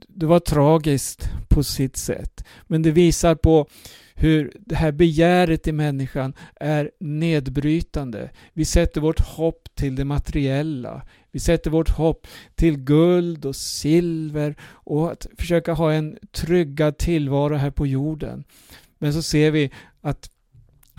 Det 0.07 0.25
var 0.25 0.39
tragiskt 0.39 1.29
på 1.49 1.63
sitt 1.63 1.97
sätt, 1.97 2.43
men 2.67 2.81
det 2.81 2.91
visar 2.91 3.35
på 3.35 3.67
hur 4.15 4.51
det 4.59 4.75
här 4.75 4.91
begäret 4.91 5.67
i 5.67 5.71
människan 5.71 6.33
är 6.55 6.91
nedbrytande. 6.99 8.29
Vi 8.53 8.65
sätter 8.65 9.01
vårt 9.01 9.19
hopp 9.19 9.69
till 9.75 9.95
det 9.95 10.05
materiella. 10.05 11.05
Vi 11.31 11.39
sätter 11.39 11.69
vårt 11.69 11.89
hopp 11.89 12.27
till 12.55 12.77
guld 12.77 13.45
och 13.45 13.55
silver 13.55 14.55
och 14.61 15.11
att 15.11 15.27
försöka 15.37 15.73
ha 15.73 15.93
en 15.93 16.17
tryggad 16.31 16.97
tillvaro 16.97 17.55
här 17.55 17.71
på 17.71 17.87
jorden. 17.87 18.43
Men 18.97 19.13
så 19.13 19.21
ser 19.21 19.51
vi 19.51 19.71
att 20.01 20.29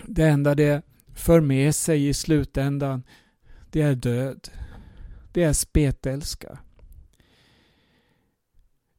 det 0.06 0.24
enda 0.24 0.54
det 0.54 0.82
för 1.14 1.40
med 1.40 1.74
sig 1.74 2.08
i 2.08 2.14
slutändan, 2.14 3.02
det 3.72 3.82
är 3.82 3.94
död. 3.94 4.48
Det 5.32 5.42
är 5.42 5.52
spetälska. 5.52 6.58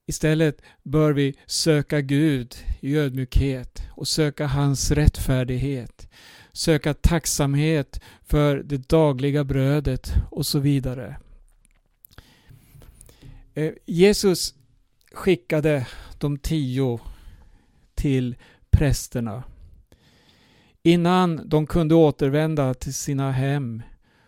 Istället 0.06 0.62
bör 0.84 1.14
vi 1.14 1.36
söka 1.46 2.02
Gud 2.02 2.56
i 2.80 2.98
ödmjukhet 2.98 3.84
och 3.90 4.08
söka 4.08 4.48
hans 4.48 4.92
rättfärdighet, 4.92 6.10
söka 6.54 6.94
tacksamhet 6.94 8.02
för 8.22 8.58
det 8.58 8.90
dagliga 8.90 9.44
brödet 9.44 10.14
och 10.32 10.46
så 10.46 10.60
vidare. 10.60 11.18
Eh, 13.54 13.74
Jesus 13.86 14.54
skickade 15.12 15.88
de 16.18 16.38
tio 16.38 17.00
till 17.96 18.36
prästerna. 18.70 19.44
Innan 20.84 21.50
de 21.50 21.68
kunde 21.68 21.96
återvända 21.96 22.74
till 22.74 22.94
sina 22.94 23.32
hem 23.32 23.82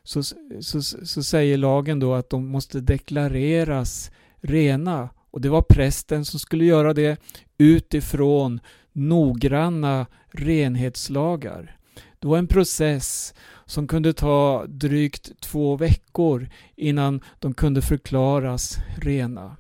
så, 0.05 0.23
så, 0.61 0.81
så 0.81 1.23
säger 1.23 1.57
lagen 1.57 1.99
då 1.99 2.13
att 2.13 2.29
de 2.29 2.47
måste 2.47 2.81
deklareras 2.81 4.11
rena 4.41 5.09
och 5.31 5.41
det 5.41 5.49
var 5.49 5.61
prästen 5.61 6.25
som 6.25 6.39
skulle 6.39 6.65
göra 6.65 6.93
det 6.93 7.21
utifrån 7.57 8.59
noggranna 8.91 10.05
renhetslagar. 10.31 11.77
Det 12.19 12.27
var 12.27 12.37
en 12.37 12.47
process 12.47 13.33
som 13.65 13.87
kunde 13.87 14.13
ta 14.13 14.65
drygt 14.67 15.41
två 15.41 15.75
veckor 15.75 16.49
innan 16.75 17.21
de 17.39 17.53
kunde 17.53 17.81
förklaras 17.81 18.77
rena. 18.97 19.57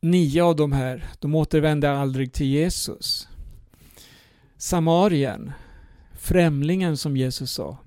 Nio 0.00 0.44
av 0.44 0.56
de 0.56 0.72
här, 0.72 1.04
de 1.18 1.34
återvände 1.34 1.90
aldrig 1.90 2.32
till 2.32 2.46
Jesus. 2.46 3.28
Samarien, 4.56 5.52
främlingen 6.18 6.96
som 6.96 7.16
Jesus 7.16 7.52
sa, 7.52 7.78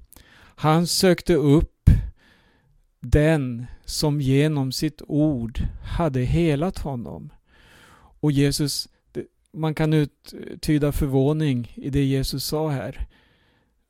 han 0.55 0.87
sökte 0.87 1.33
upp 1.33 1.89
den 2.99 3.65
som 3.85 4.21
genom 4.21 4.71
sitt 4.71 5.01
ord 5.07 5.59
hade 5.83 6.21
helat 6.21 6.77
honom. 6.77 7.29
Och 8.19 8.31
Jesus, 8.31 8.89
man 9.51 9.75
kan 9.75 9.93
uttyda 9.93 10.91
förvåning 10.91 11.73
i 11.75 11.89
det 11.89 12.03
Jesus 12.03 12.45
sa 12.45 12.69
här. 12.69 13.07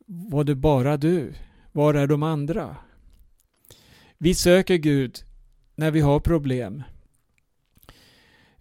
Var 0.08 0.44
det 0.44 0.56
bara 0.56 0.98
du? 0.98 1.34
Var 1.72 1.94
är 1.94 2.08
de 2.08 2.24
andra? 2.24 2.78
Vi 4.18 4.36
söker 4.36 4.76
Gud 4.76 5.24
när 5.76 5.92
vi 5.92 6.02
har 6.02 6.20
problem. 6.20 6.84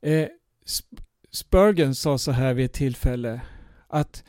Eh, 0.00 0.28
Spurgeon 1.30 1.94
sa 1.94 2.18
så 2.18 2.32
här 2.32 2.54
vid 2.54 2.64
ett 2.64 2.72
tillfälle 2.72 3.40
att 3.88 4.24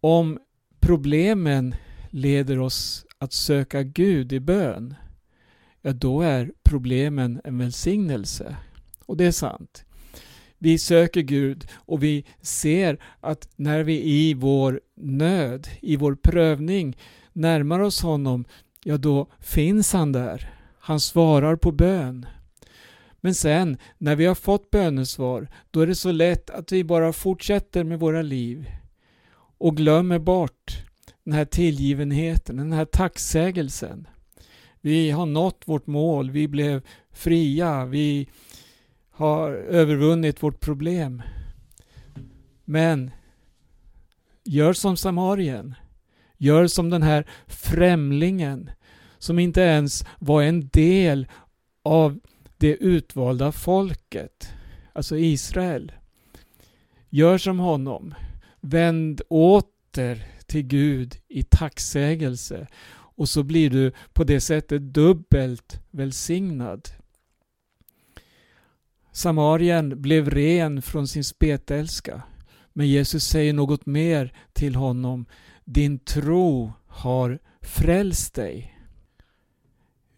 om 0.00 0.38
problemen 0.80 1.74
leder 2.12 2.58
oss 2.58 3.06
att 3.18 3.32
söka 3.32 3.82
Gud 3.82 4.32
i 4.32 4.40
bön 4.40 4.94
ja 5.82 5.92
då 5.92 6.20
är 6.22 6.52
problemen 6.62 7.40
en 7.44 7.58
välsignelse. 7.58 8.56
Och 9.06 9.16
det 9.16 9.24
är 9.24 9.32
sant. 9.32 9.84
Vi 10.58 10.78
söker 10.78 11.20
Gud 11.20 11.66
och 11.74 12.02
vi 12.02 12.24
ser 12.40 12.98
att 13.20 13.48
när 13.56 13.82
vi 13.82 14.02
i 14.02 14.34
vår 14.34 14.80
nöd, 14.96 15.68
i 15.80 15.96
vår 15.96 16.14
prövning 16.14 16.96
närmar 17.32 17.80
oss 17.80 18.02
honom, 18.02 18.44
ja 18.84 18.96
då 18.96 19.30
finns 19.40 19.92
han 19.92 20.12
där. 20.12 20.54
Han 20.78 21.00
svarar 21.00 21.56
på 21.56 21.72
bön. 21.72 22.26
Men 23.20 23.34
sen 23.34 23.76
när 23.98 24.16
vi 24.16 24.26
har 24.26 24.34
fått 24.34 24.70
bönesvar, 24.70 25.48
då 25.70 25.80
är 25.80 25.86
det 25.86 25.94
så 25.94 26.12
lätt 26.12 26.50
att 26.50 26.72
vi 26.72 26.84
bara 26.84 27.12
fortsätter 27.12 27.84
med 27.84 28.00
våra 28.00 28.22
liv 28.22 28.66
och 29.58 29.76
glömmer 29.76 30.18
bort 30.18 30.84
den 31.24 31.34
här 31.34 31.44
tillgivenheten, 31.44 32.56
den 32.56 32.72
här 32.72 32.84
tacksägelsen. 32.84 34.08
Vi 34.80 35.10
har 35.10 35.26
nått 35.26 35.62
vårt 35.64 35.86
mål, 35.86 36.30
vi 36.30 36.48
blev 36.48 36.82
fria, 37.12 37.84
vi 37.84 38.28
har 39.10 39.50
övervunnit 39.50 40.42
vårt 40.42 40.60
problem. 40.60 41.22
Men 42.64 43.10
gör 44.44 44.72
som 44.72 44.96
Samarien. 44.96 45.74
Gör 46.38 46.66
som 46.66 46.90
den 46.90 47.02
här 47.02 47.26
främlingen 47.46 48.70
som 49.18 49.38
inte 49.38 49.60
ens 49.60 50.04
var 50.18 50.42
en 50.42 50.68
del 50.68 51.26
av 51.82 52.20
det 52.58 52.76
utvalda 52.76 53.52
folket, 53.52 54.52
alltså 54.92 55.16
Israel. 55.16 55.92
Gör 57.08 57.38
som 57.38 57.58
honom. 57.58 58.14
Vänd 58.60 59.20
åter 59.28 60.26
till 60.52 60.62
Gud 60.62 61.16
i 61.28 61.42
tacksägelse 61.42 62.66
och 62.92 63.28
så 63.28 63.42
blir 63.42 63.70
du 63.70 63.92
på 64.12 64.24
det 64.24 64.40
sättet 64.40 64.82
dubbelt 64.82 65.80
välsignad. 65.90 66.88
Samarien 69.12 70.02
blev 70.02 70.30
ren 70.30 70.82
från 70.82 71.08
sin 71.08 71.24
spetälska. 71.24 72.22
Men 72.72 72.88
Jesus 72.88 73.24
säger 73.24 73.52
något 73.52 73.86
mer 73.86 74.32
till 74.52 74.74
honom. 74.74 75.26
Din 75.64 75.98
tro 75.98 76.72
har 76.86 77.38
frälst 77.60 78.34
dig. 78.34 78.78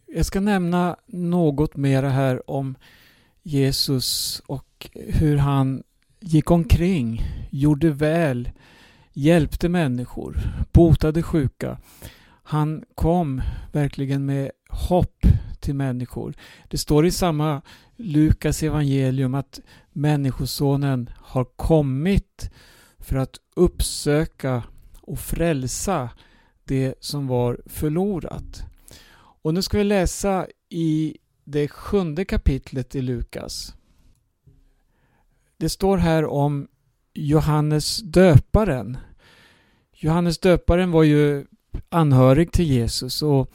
Jag 0.06 0.26
ska 0.26 0.40
nämna 0.40 0.96
något 1.06 1.76
mer 1.76 2.02
här 2.02 2.50
om 2.50 2.76
Jesus 3.42 4.42
och 4.46 4.90
hur 4.94 5.36
han 5.36 5.82
gick 6.20 6.50
omkring, 6.50 7.22
gjorde 7.50 7.90
väl, 7.90 8.50
hjälpte 9.14 9.68
människor, 9.68 10.40
botade 10.72 11.22
sjuka. 11.22 11.78
Han 12.42 12.84
kom 12.94 13.42
verkligen 13.72 14.26
med 14.26 14.50
hopp 14.68 15.26
till 15.60 15.74
människor. 15.74 16.34
Det 16.68 16.78
står 16.78 17.06
i 17.06 17.10
samma 17.10 17.62
Lukas 17.96 18.62
evangelium 18.62 19.34
att 19.34 19.60
Människosonen 19.92 21.10
har 21.16 21.44
kommit 21.44 22.50
för 22.98 23.16
att 23.16 23.36
uppsöka 23.56 24.62
och 25.00 25.18
frälsa 25.18 26.10
det 26.64 26.94
som 27.00 27.26
var 27.26 27.60
förlorat. 27.66 28.62
Och 29.16 29.54
nu 29.54 29.62
ska 29.62 29.78
vi 29.78 29.84
läsa 29.84 30.46
i 30.68 31.16
det 31.44 31.68
sjunde 31.68 32.24
kapitlet 32.24 32.94
i 32.94 33.02
Lukas. 33.02 33.74
Det 35.56 35.68
står 35.68 35.96
här 35.96 36.24
om 36.26 36.68
Johannes 37.14 37.96
döparen. 37.96 38.96
Johannes 39.92 40.38
döparen 40.38 40.90
var 40.90 41.02
ju 41.02 41.46
anhörig 41.88 42.52
till 42.52 42.64
Jesus 42.64 43.22
och 43.22 43.50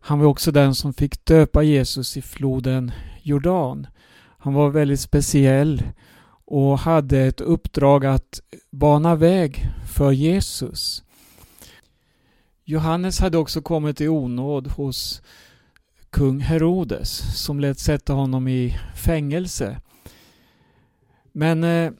han 0.00 0.18
var 0.18 0.26
också 0.26 0.50
den 0.52 0.74
som 0.74 0.94
fick 0.94 1.24
döpa 1.24 1.62
Jesus 1.62 2.16
i 2.16 2.22
floden 2.22 2.92
Jordan. 3.22 3.86
Han 4.38 4.54
var 4.54 4.70
väldigt 4.70 5.00
speciell 5.00 5.82
och 6.44 6.78
hade 6.78 7.18
ett 7.18 7.40
uppdrag 7.40 8.06
att 8.06 8.40
bana 8.70 9.14
väg 9.14 9.66
för 9.94 10.12
Jesus. 10.12 11.04
Johannes 12.64 13.20
hade 13.20 13.38
också 13.38 13.62
kommit 13.62 14.00
i 14.00 14.08
onåd 14.08 14.66
hos 14.66 15.22
kung 16.10 16.40
Herodes 16.40 17.42
som 17.44 17.60
lät 17.60 17.78
sätta 17.78 18.12
honom 18.12 18.48
i 18.48 18.78
fängelse. 18.96 19.80
Men 21.32 21.64
eh, 21.64 21.92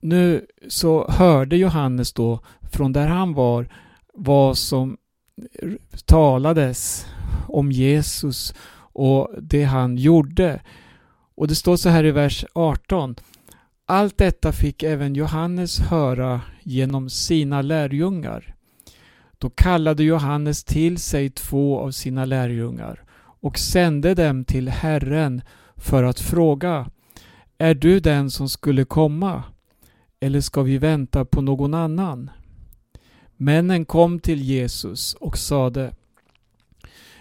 nu 0.00 0.46
så 0.68 1.10
hörde 1.10 1.56
Johannes 1.56 2.12
då 2.12 2.40
från 2.72 2.92
där 2.92 3.06
han 3.06 3.34
var 3.34 3.68
vad 4.14 4.58
som 4.58 4.96
talades 6.04 7.06
om 7.48 7.72
Jesus 7.72 8.54
och 8.92 9.30
det 9.42 9.64
han 9.64 9.96
gjorde. 9.96 10.60
Och 11.34 11.48
det 11.48 11.54
står 11.54 11.76
så 11.76 11.88
här 11.88 12.04
i 12.04 12.10
vers 12.10 12.44
18. 12.52 13.14
Allt 13.86 14.18
detta 14.18 14.52
fick 14.52 14.82
även 14.82 15.14
Johannes 15.14 15.78
höra 15.78 16.40
genom 16.62 17.10
sina 17.10 17.62
lärjungar. 17.62 18.54
Då 19.38 19.50
kallade 19.50 20.04
Johannes 20.04 20.64
till 20.64 20.98
sig 20.98 21.30
två 21.30 21.78
av 21.78 21.90
sina 21.90 22.24
lärjungar 22.24 23.04
och 23.40 23.58
sände 23.58 24.14
dem 24.14 24.44
till 24.44 24.68
Herren 24.68 25.42
för 25.76 26.04
att 26.04 26.20
fråga 26.20 26.90
Är 27.58 27.74
du 27.74 28.00
den 28.00 28.30
som 28.30 28.48
skulle 28.48 28.84
komma? 28.84 29.42
Eller 30.20 30.40
ska 30.40 30.62
vi 30.62 30.78
vänta 30.78 31.24
på 31.24 31.40
någon 31.40 31.74
annan? 31.74 32.30
Männen 33.36 33.84
kom 33.84 34.20
till 34.20 34.42
Jesus 34.42 35.14
och 35.14 35.38
sade 35.38 35.94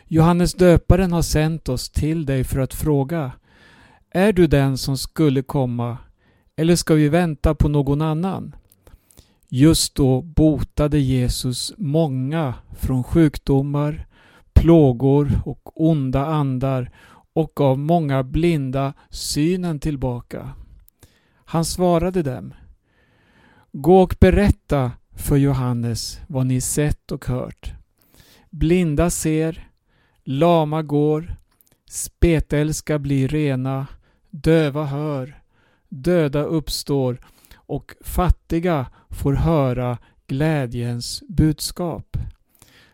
Johannes 0.07 0.53
döparen 0.53 1.11
har 1.11 1.21
sänt 1.21 1.69
oss 1.69 1.89
till 1.89 2.25
dig 2.25 2.43
för 2.43 2.59
att 2.59 2.73
fråga 2.73 3.31
Är 4.09 4.33
du 4.33 4.47
den 4.47 4.77
som 4.77 4.97
skulle 4.97 5.41
komma 5.41 5.97
eller 6.55 6.75
ska 6.75 6.93
vi 6.93 7.09
vänta 7.09 7.55
på 7.55 7.67
någon 7.67 8.01
annan? 8.01 8.55
Just 9.49 9.95
då 9.95 10.21
botade 10.21 10.99
Jesus 10.99 11.73
många 11.77 12.53
från 12.79 13.03
sjukdomar, 13.03 14.07
plågor 14.53 15.41
och 15.45 15.81
onda 15.89 16.25
andar 16.25 16.91
och 17.33 17.51
gav 17.55 17.79
många 17.79 18.23
blinda 18.23 18.93
synen 19.09 19.79
tillbaka. 19.79 20.49
Han 21.45 21.65
svarade 21.65 22.23
dem 22.23 22.53
Gå 23.71 24.01
och 24.01 24.15
berätta 24.19 24.91
för 25.15 25.35
Johannes 25.35 26.19
vad 26.27 26.45
ni 26.45 26.61
sett 26.61 27.11
och 27.11 27.25
hört. 27.25 27.73
Blinda 28.49 29.09
ser, 29.09 29.69
lama 30.23 30.81
går, 30.81 31.35
spetälska 31.89 32.99
blir 32.99 33.27
rena, 33.27 33.87
döva 34.29 34.85
hör, 34.85 35.41
döda 35.89 36.43
uppstår 36.43 37.19
och 37.55 37.93
fattiga 38.01 38.85
får 39.09 39.33
höra 39.33 39.97
glädjens 40.27 41.23
budskap. 41.27 42.17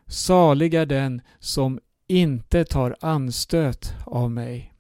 Salig 0.08 0.74
är 0.74 0.86
den 0.86 1.22
som 1.40 1.80
inte 2.08 2.66
tar 2.66 2.96
anstöt 3.02 3.94
av 4.06 4.32
mig. 4.32 4.74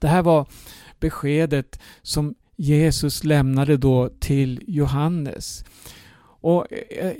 Det 0.00 0.08
här 0.08 0.22
var 0.22 0.46
beskedet 1.00 1.80
som 2.02 2.34
Jesus 2.56 3.24
lämnade 3.24 3.76
då 3.76 4.08
till 4.08 4.62
Johannes. 4.66 5.64
Och 6.40 6.66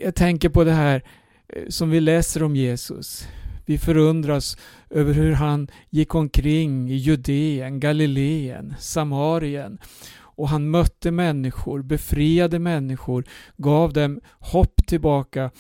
jag 0.03 0.15
tänker 0.15 0.49
på 0.49 0.65
det 0.65 0.73
här 0.73 1.03
eh, 1.49 1.63
som 1.69 1.91
vi 1.91 2.01
läser 2.01 2.43
om 2.43 2.57
Jesus. 2.57 3.29
Vi 3.67 3.79
förundras 3.79 4.57
över 4.91 5.13
hur 5.13 5.33
han 5.33 5.69
gick 5.91 6.15
omkring 6.15 6.91
i 6.91 6.95
Judeen, 6.95 7.81
Galileen, 7.81 8.75
Samarien 8.79 9.79
och 10.17 10.49
han 10.49 10.71
mötte 10.71 11.11
människor, 11.11 11.83
befriade 11.83 12.59
människor, 12.59 13.25
gav 13.57 13.93
dem 13.93 14.21
hopp 14.39 14.87
tillbaka 14.87 15.51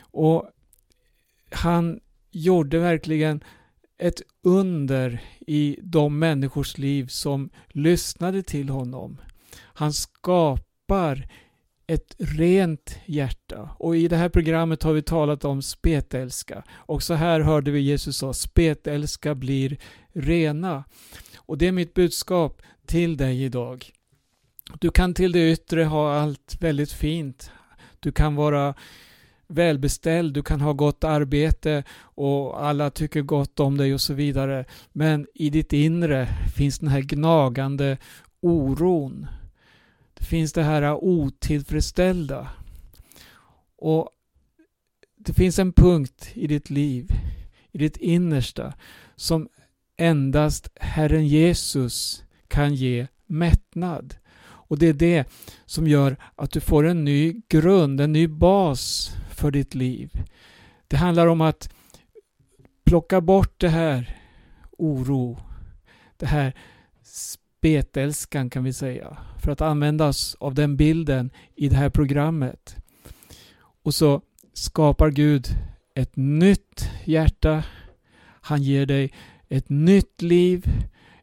och 0.00 0.50
han 1.50 2.00
gjorde 2.30 2.78
verkligen 2.78 3.44
ett 3.98 4.22
under 4.42 5.22
i 5.46 5.78
de 5.82 6.18
människors 6.18 6.78
liv 6.78 7.06
som 7.06 7.50
lyssnade 7.68 8.42
till 8.42 8.68
honom. 8.68 9.20
Han 9.56 9.92
skapar 9.92 11.28
ett 11.86 12.14
rent 12.18 12.98
hjärta. 13.06 13.70
Och 13.78 13.96
i 13.96 14.08
det 14.08 14.16
här 14.16 14.28
programmet 14.28 14.82
har 14.82 14.92
vi 14.92 15.02
talat 15.02 15.44
om 15.44 15.62
spetälska. 15.62 16.64
Och 16.70 17.02
så 17.02 17.14
här 17.14 17.40
hörde 17.40 17.70
vi 17.70 17.80
Jesus 17.80 18.16
sa, 18.16 18.32
spetälska 18.32 19.34
blir 19.34 19.78
rena. 20.12 20.84
Och 21.36 21.58
det 21.58 21.66
är 21.66 21.72
mitt 21.72 21.94
budskap 21.94 22.62
till 22.86 23.16
dig 23.16 23.44
idag. 23.44 23.90
Du 24.80 24.90
kan 24.90 25.14
till 25.14 25.32
det 25.32 25.52
yttre 25.52 25.84
ha 25.84 26.14
allt 26.14 26.56
väldigt 26.60 26.92
fint. 26.92 27.50
Du 28.00 28.12
kan 28.12 28.34
vara 28.34 28.74
välbeställd, 29.52 30.34
du 30.34 30.42
kan 30.42 30.60
ha 30.60 30.72
gott 30.72 31.04
arbete 31.04 31.84
och 32.00 32.66
alla 32.66 32.90
tycker 32.90 33.22
gott 33.22 33.60
om 33.60 33.76
dig 33.76 33.94
och 33.94 34.00
så 34.00 34.14
vidare. 34.14 34.64
Men 34.92 35.26
i 35.34 35.50
ditt 35.50 35.72
inre 35.72 36.28
finns 36.56 36.78
den 36.78 36.88
här 36.88 37.00
gnagande 37.00 37.98
oron. 38.40 39.26
Det 40.14 40.24
finns 40.24 40.52
det 40.52 40.62
här 40.62 40.94
otillfredsställda. 41.04 42.48
Och 43.76 44.08
det 45.18 45.32
finns 45.32 45.58
en 45.58 45.72
punkt 45.72 46.30
i 46.34 46.46
ditt 46.46 46.70
liv, 46.70 47.10
i 47.72 47.78
ditt 47.78 47.96
innersta, 47.96 48.72
som 49.16 49.48
endast 49.96 50.68
Herren 50.80 51.26
Jesus 51.26 52.24
kan 52.48 52.74
ge 52.74 53.06
mättnad. 53.26 54.14
Och 54.72 54.78
det 54.78 54.86
är 54.86 54.92
det 54.92 55.24
som 55.66 55.88
gör 55.88 56.16
att 56.36 56.50
du 56.50 56.60
får 56.60 56.86
en 56.86 57.04
ny 57.04 57.40
grund, 57.48 58.00
en 58.00 58.12
ny 58.12 58.26
bas 58.28 59.12
för 59.42 59.50
ditt 59.50 59.74
liv. 59.74 60.10
Det 60.88 60.96
handlar 60.96 61.26
om 61.26 61.40
att 61.40 61.74
plocka 62.84 63.20
bort 63.20 63.60
det 63.60 63.68
här 63.68 64.16
oro, 64.78 65.38
det 66.16 66.26
här 66.26 66.52
spetälskan 67.02 68.50
kan 68.50 68.64
vi 68.64 68.72
säga, 68.72 69.16
för 69.42 69.52
att 69.52 69.60
användas 69.60 70.36
av 70.40 70.54
den 70.54 70.76
bilden 70.76 71.30
i 71.54 71.68
det 71.68 71.76
här 71.76 71.90
programmet. 71.90 72.76
Och 73.82 73.94
så 73.94 74.20
skapar 74.52 75.10
Gud 75.10 75.46
ett 75.94 76.16
nytt 76.16 76.90
hjärta. 77.04 77.64
Han 78.40 78.62
ger 78.62 78.86
dig 78.86 79.12
ett 79.48 79.68
nytt 79.68 80.22
liv, 80.22 80.66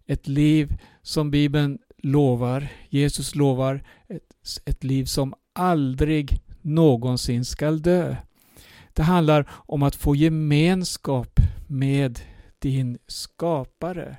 ett 0.05 0.27
liv 0.27 0.77
som 1.01 1.32
Bibeln 1.32 1.79
lovar, 1.97 2.67
Jesus 2.89 3.36
lovar 3.36 3.84
ett, 4.08 4.62
ett 4.65 4.84
liv 4.84 5.05
som 5.05 5.34
aldrig 5.53 6.41
någonsin 6.69 7.45
skall 7.45 7.82
dö. 7.82 8.15
Det 8.93 9.03
handlar 9.03 9.49
om 9.51 9.84
att 9.84 9.95
få 9.95 10.15
gemenskap 10.15 11.39
med 11.67 12.19
din 12.60 12.97
skapare. 13.08 14.17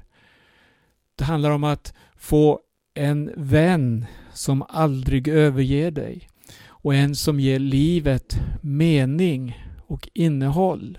Det 1.17 1.25
handlar 1.25 1.51
om 1.51 1.65
att 1.65 1.95
få 2.17 2.61
en 2.95 3.33
vän 3.37 4.07
som 4.33 4.65
aldrig 4.69 5.29
överger 5.29 5.91
dig 5.91 6.29
och 6.67 6.95
en 6.95 7.15
som 7.15 7.41
ger 7.41 7.59
livet 7.59 8.41
mening 8.61 9.59
och 9.87 10.09
innehåll. 10.15 10.99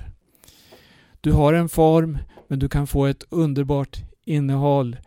Du 1.22 1.32
har 1.32 1.54
en 1.54 1.70
form 1.70 2.18
men 2.48 2.60
du 2.60 2.70
kan 2.70 2.88
få 2.88 3.06
ett 3.06 3.24
underbart 3.30 3.98
innehåll 4.26 4.98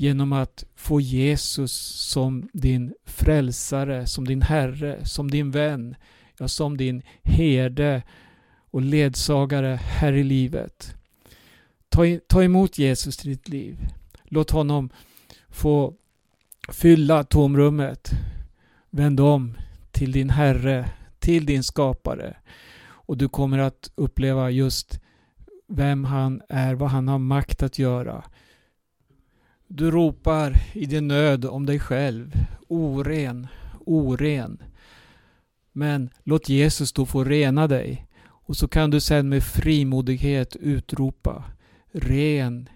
genom 0.00 0.32
att 0.32 0.64
få 0.76 1.00
Jesus 1.00 1.72
som 2.10 2.48
din 2.52 2.94
frälsare, 3.04 4.06
som 4.06 4.24
din 4.24 4.42
Herre, 4.42 5.04
som 5.04 5.30
din 5.30 5.50
vän, 5.50 5.94
ja, 6.38 6.48
som 6.48 6.76
din 6.76 7.02
herde 7.22 8.02
och 8.70 8.82
ledsagare 8.82 9.80
här 9.82 10.12
i 10.12 10.24
livet. 10.24 10.94
Ta, 11.88 12.02
ta 12.26 12.42
emot 12.44 12.78
Jesus 12.78 13.16
till 13.16 13.30
ditt 13.30 13.48
liv. 13.48 13.78
Låt 14.24 14.50
honom 14.50 14.90
få 15.48 15.94
fylla 16.68 17.24
tomrummet. 17.24 18.10
Vänd 18.90 19.20
om 19.20 19.54
till 19.90 20.12
din 20.12 20.30
Herre, 20.30 20.90
till 21.18 21.46
din 21.46 21.64
skapare. 21.64 22.36
Och 22.80 23.16
du 23.16 23.28
kommer 23.28 23.58
att 23.58 23.90
uppleva 23.94 24.50
just 24.50 25.00
vem 25.68 26.04
han 26.04 26.42
är, 26.48 26.74
vad 26.74 26.90
han 26.90 27.08
har 27.08 27.18
makt 27.18 27.62
att 27.62 27.78
göra. 27.78 28.24
Du 29.70 29.90
ropar 29.90 30.56
i 30.72 30.86
din 30.86 31.08
nöd 31.08 31.44
om 31.44 31.66
dig 31.66 31.78
själv. 31.78 32.44
Oren, 32.68 33.46
oren. 33.86 34.62
Men 35.72 36.10
låt 36.24 36.48
Jesus 36.48 36.92
då 36.92 37.06
få 37.06 37.24
rena 37.24 37.66
dig. 37.66 38.06
Och 38.20 38.56
så 38.56 38.68
kan 38.68 38.90
du 38.90 39.00
sen 39.00 39.28
med 39.28 39.42
frimodighet 39.42 40.56
utropa 40.56 41.44
Ren 41.92 42.68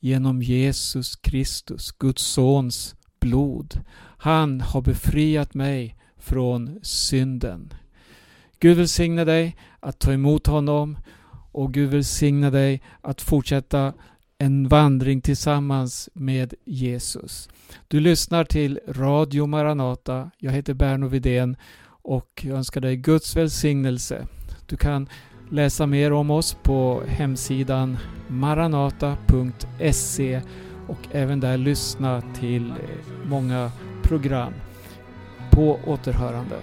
genom 0.00 0.42
Jesus 0.42 1.16
Kristus, 1.16 1.92
Guds 1.92 2.22
sons 2.22 2.94
blod. 3.20 3.80
Han 4.18 4.60
har 4.60 4.80
befriat 4.80 5.54
mig 5.54 5.96
från 6.18 6.78
synden. 6.82 7.74
Gud 8.58 8.76
välsigne 8.76 9.24
dig 9.24 9.56
att 9.80 9.98
ta 9.98 10.12
emot 10.12 10.46
honom 10.46 10.98
och 11.52 11.74
Gud 11.74 11.90
välsigne 11.90 12.50
dig 12.50 12.82
att 13.00 13.20
fortsätta 13.20 13.92
en 14.42 14.68
vandring 14.68 15.20
tillsammans 15.20 16.08
med 16.14 16.54
Jesus. 16.64 17.48
Du 17.88 18.00
lyssnar 18.00 18.44
till 18.44 18.80
Radio 18.88 19.46
Maranata. 19.46 20.30
Jag 20.38 20.52
heter 20.52 20.74
Berno 20.74 21.08
Vidén 21.08 21.56
och 22.02 22.40
jag 22.42 22.56
önskar 22.56 22.80
dig 22.80 22.96
Guds 22.96 23.36
välsignelse. 23.36 24.26
Du 24.66 24.76
kan 24.76 25.08
läsa 25.50 25.86
mer 25.86 26.12
om 26.12 26.30
oss 26.30 26.56
på 26.62 27.02
hemsidan 27.06 27.98
maranata.se 28.28 29.60
och 30.86 30.98
även 31.12 31.40
där 31.40 31.56
lyssna 31.56 32.22
till 32.40 32.70
eh, 32.70 32.76
många 33.24 33.70
program. 34.02 34.52
På 35.50 35.80
återhörande. 35.86 36.56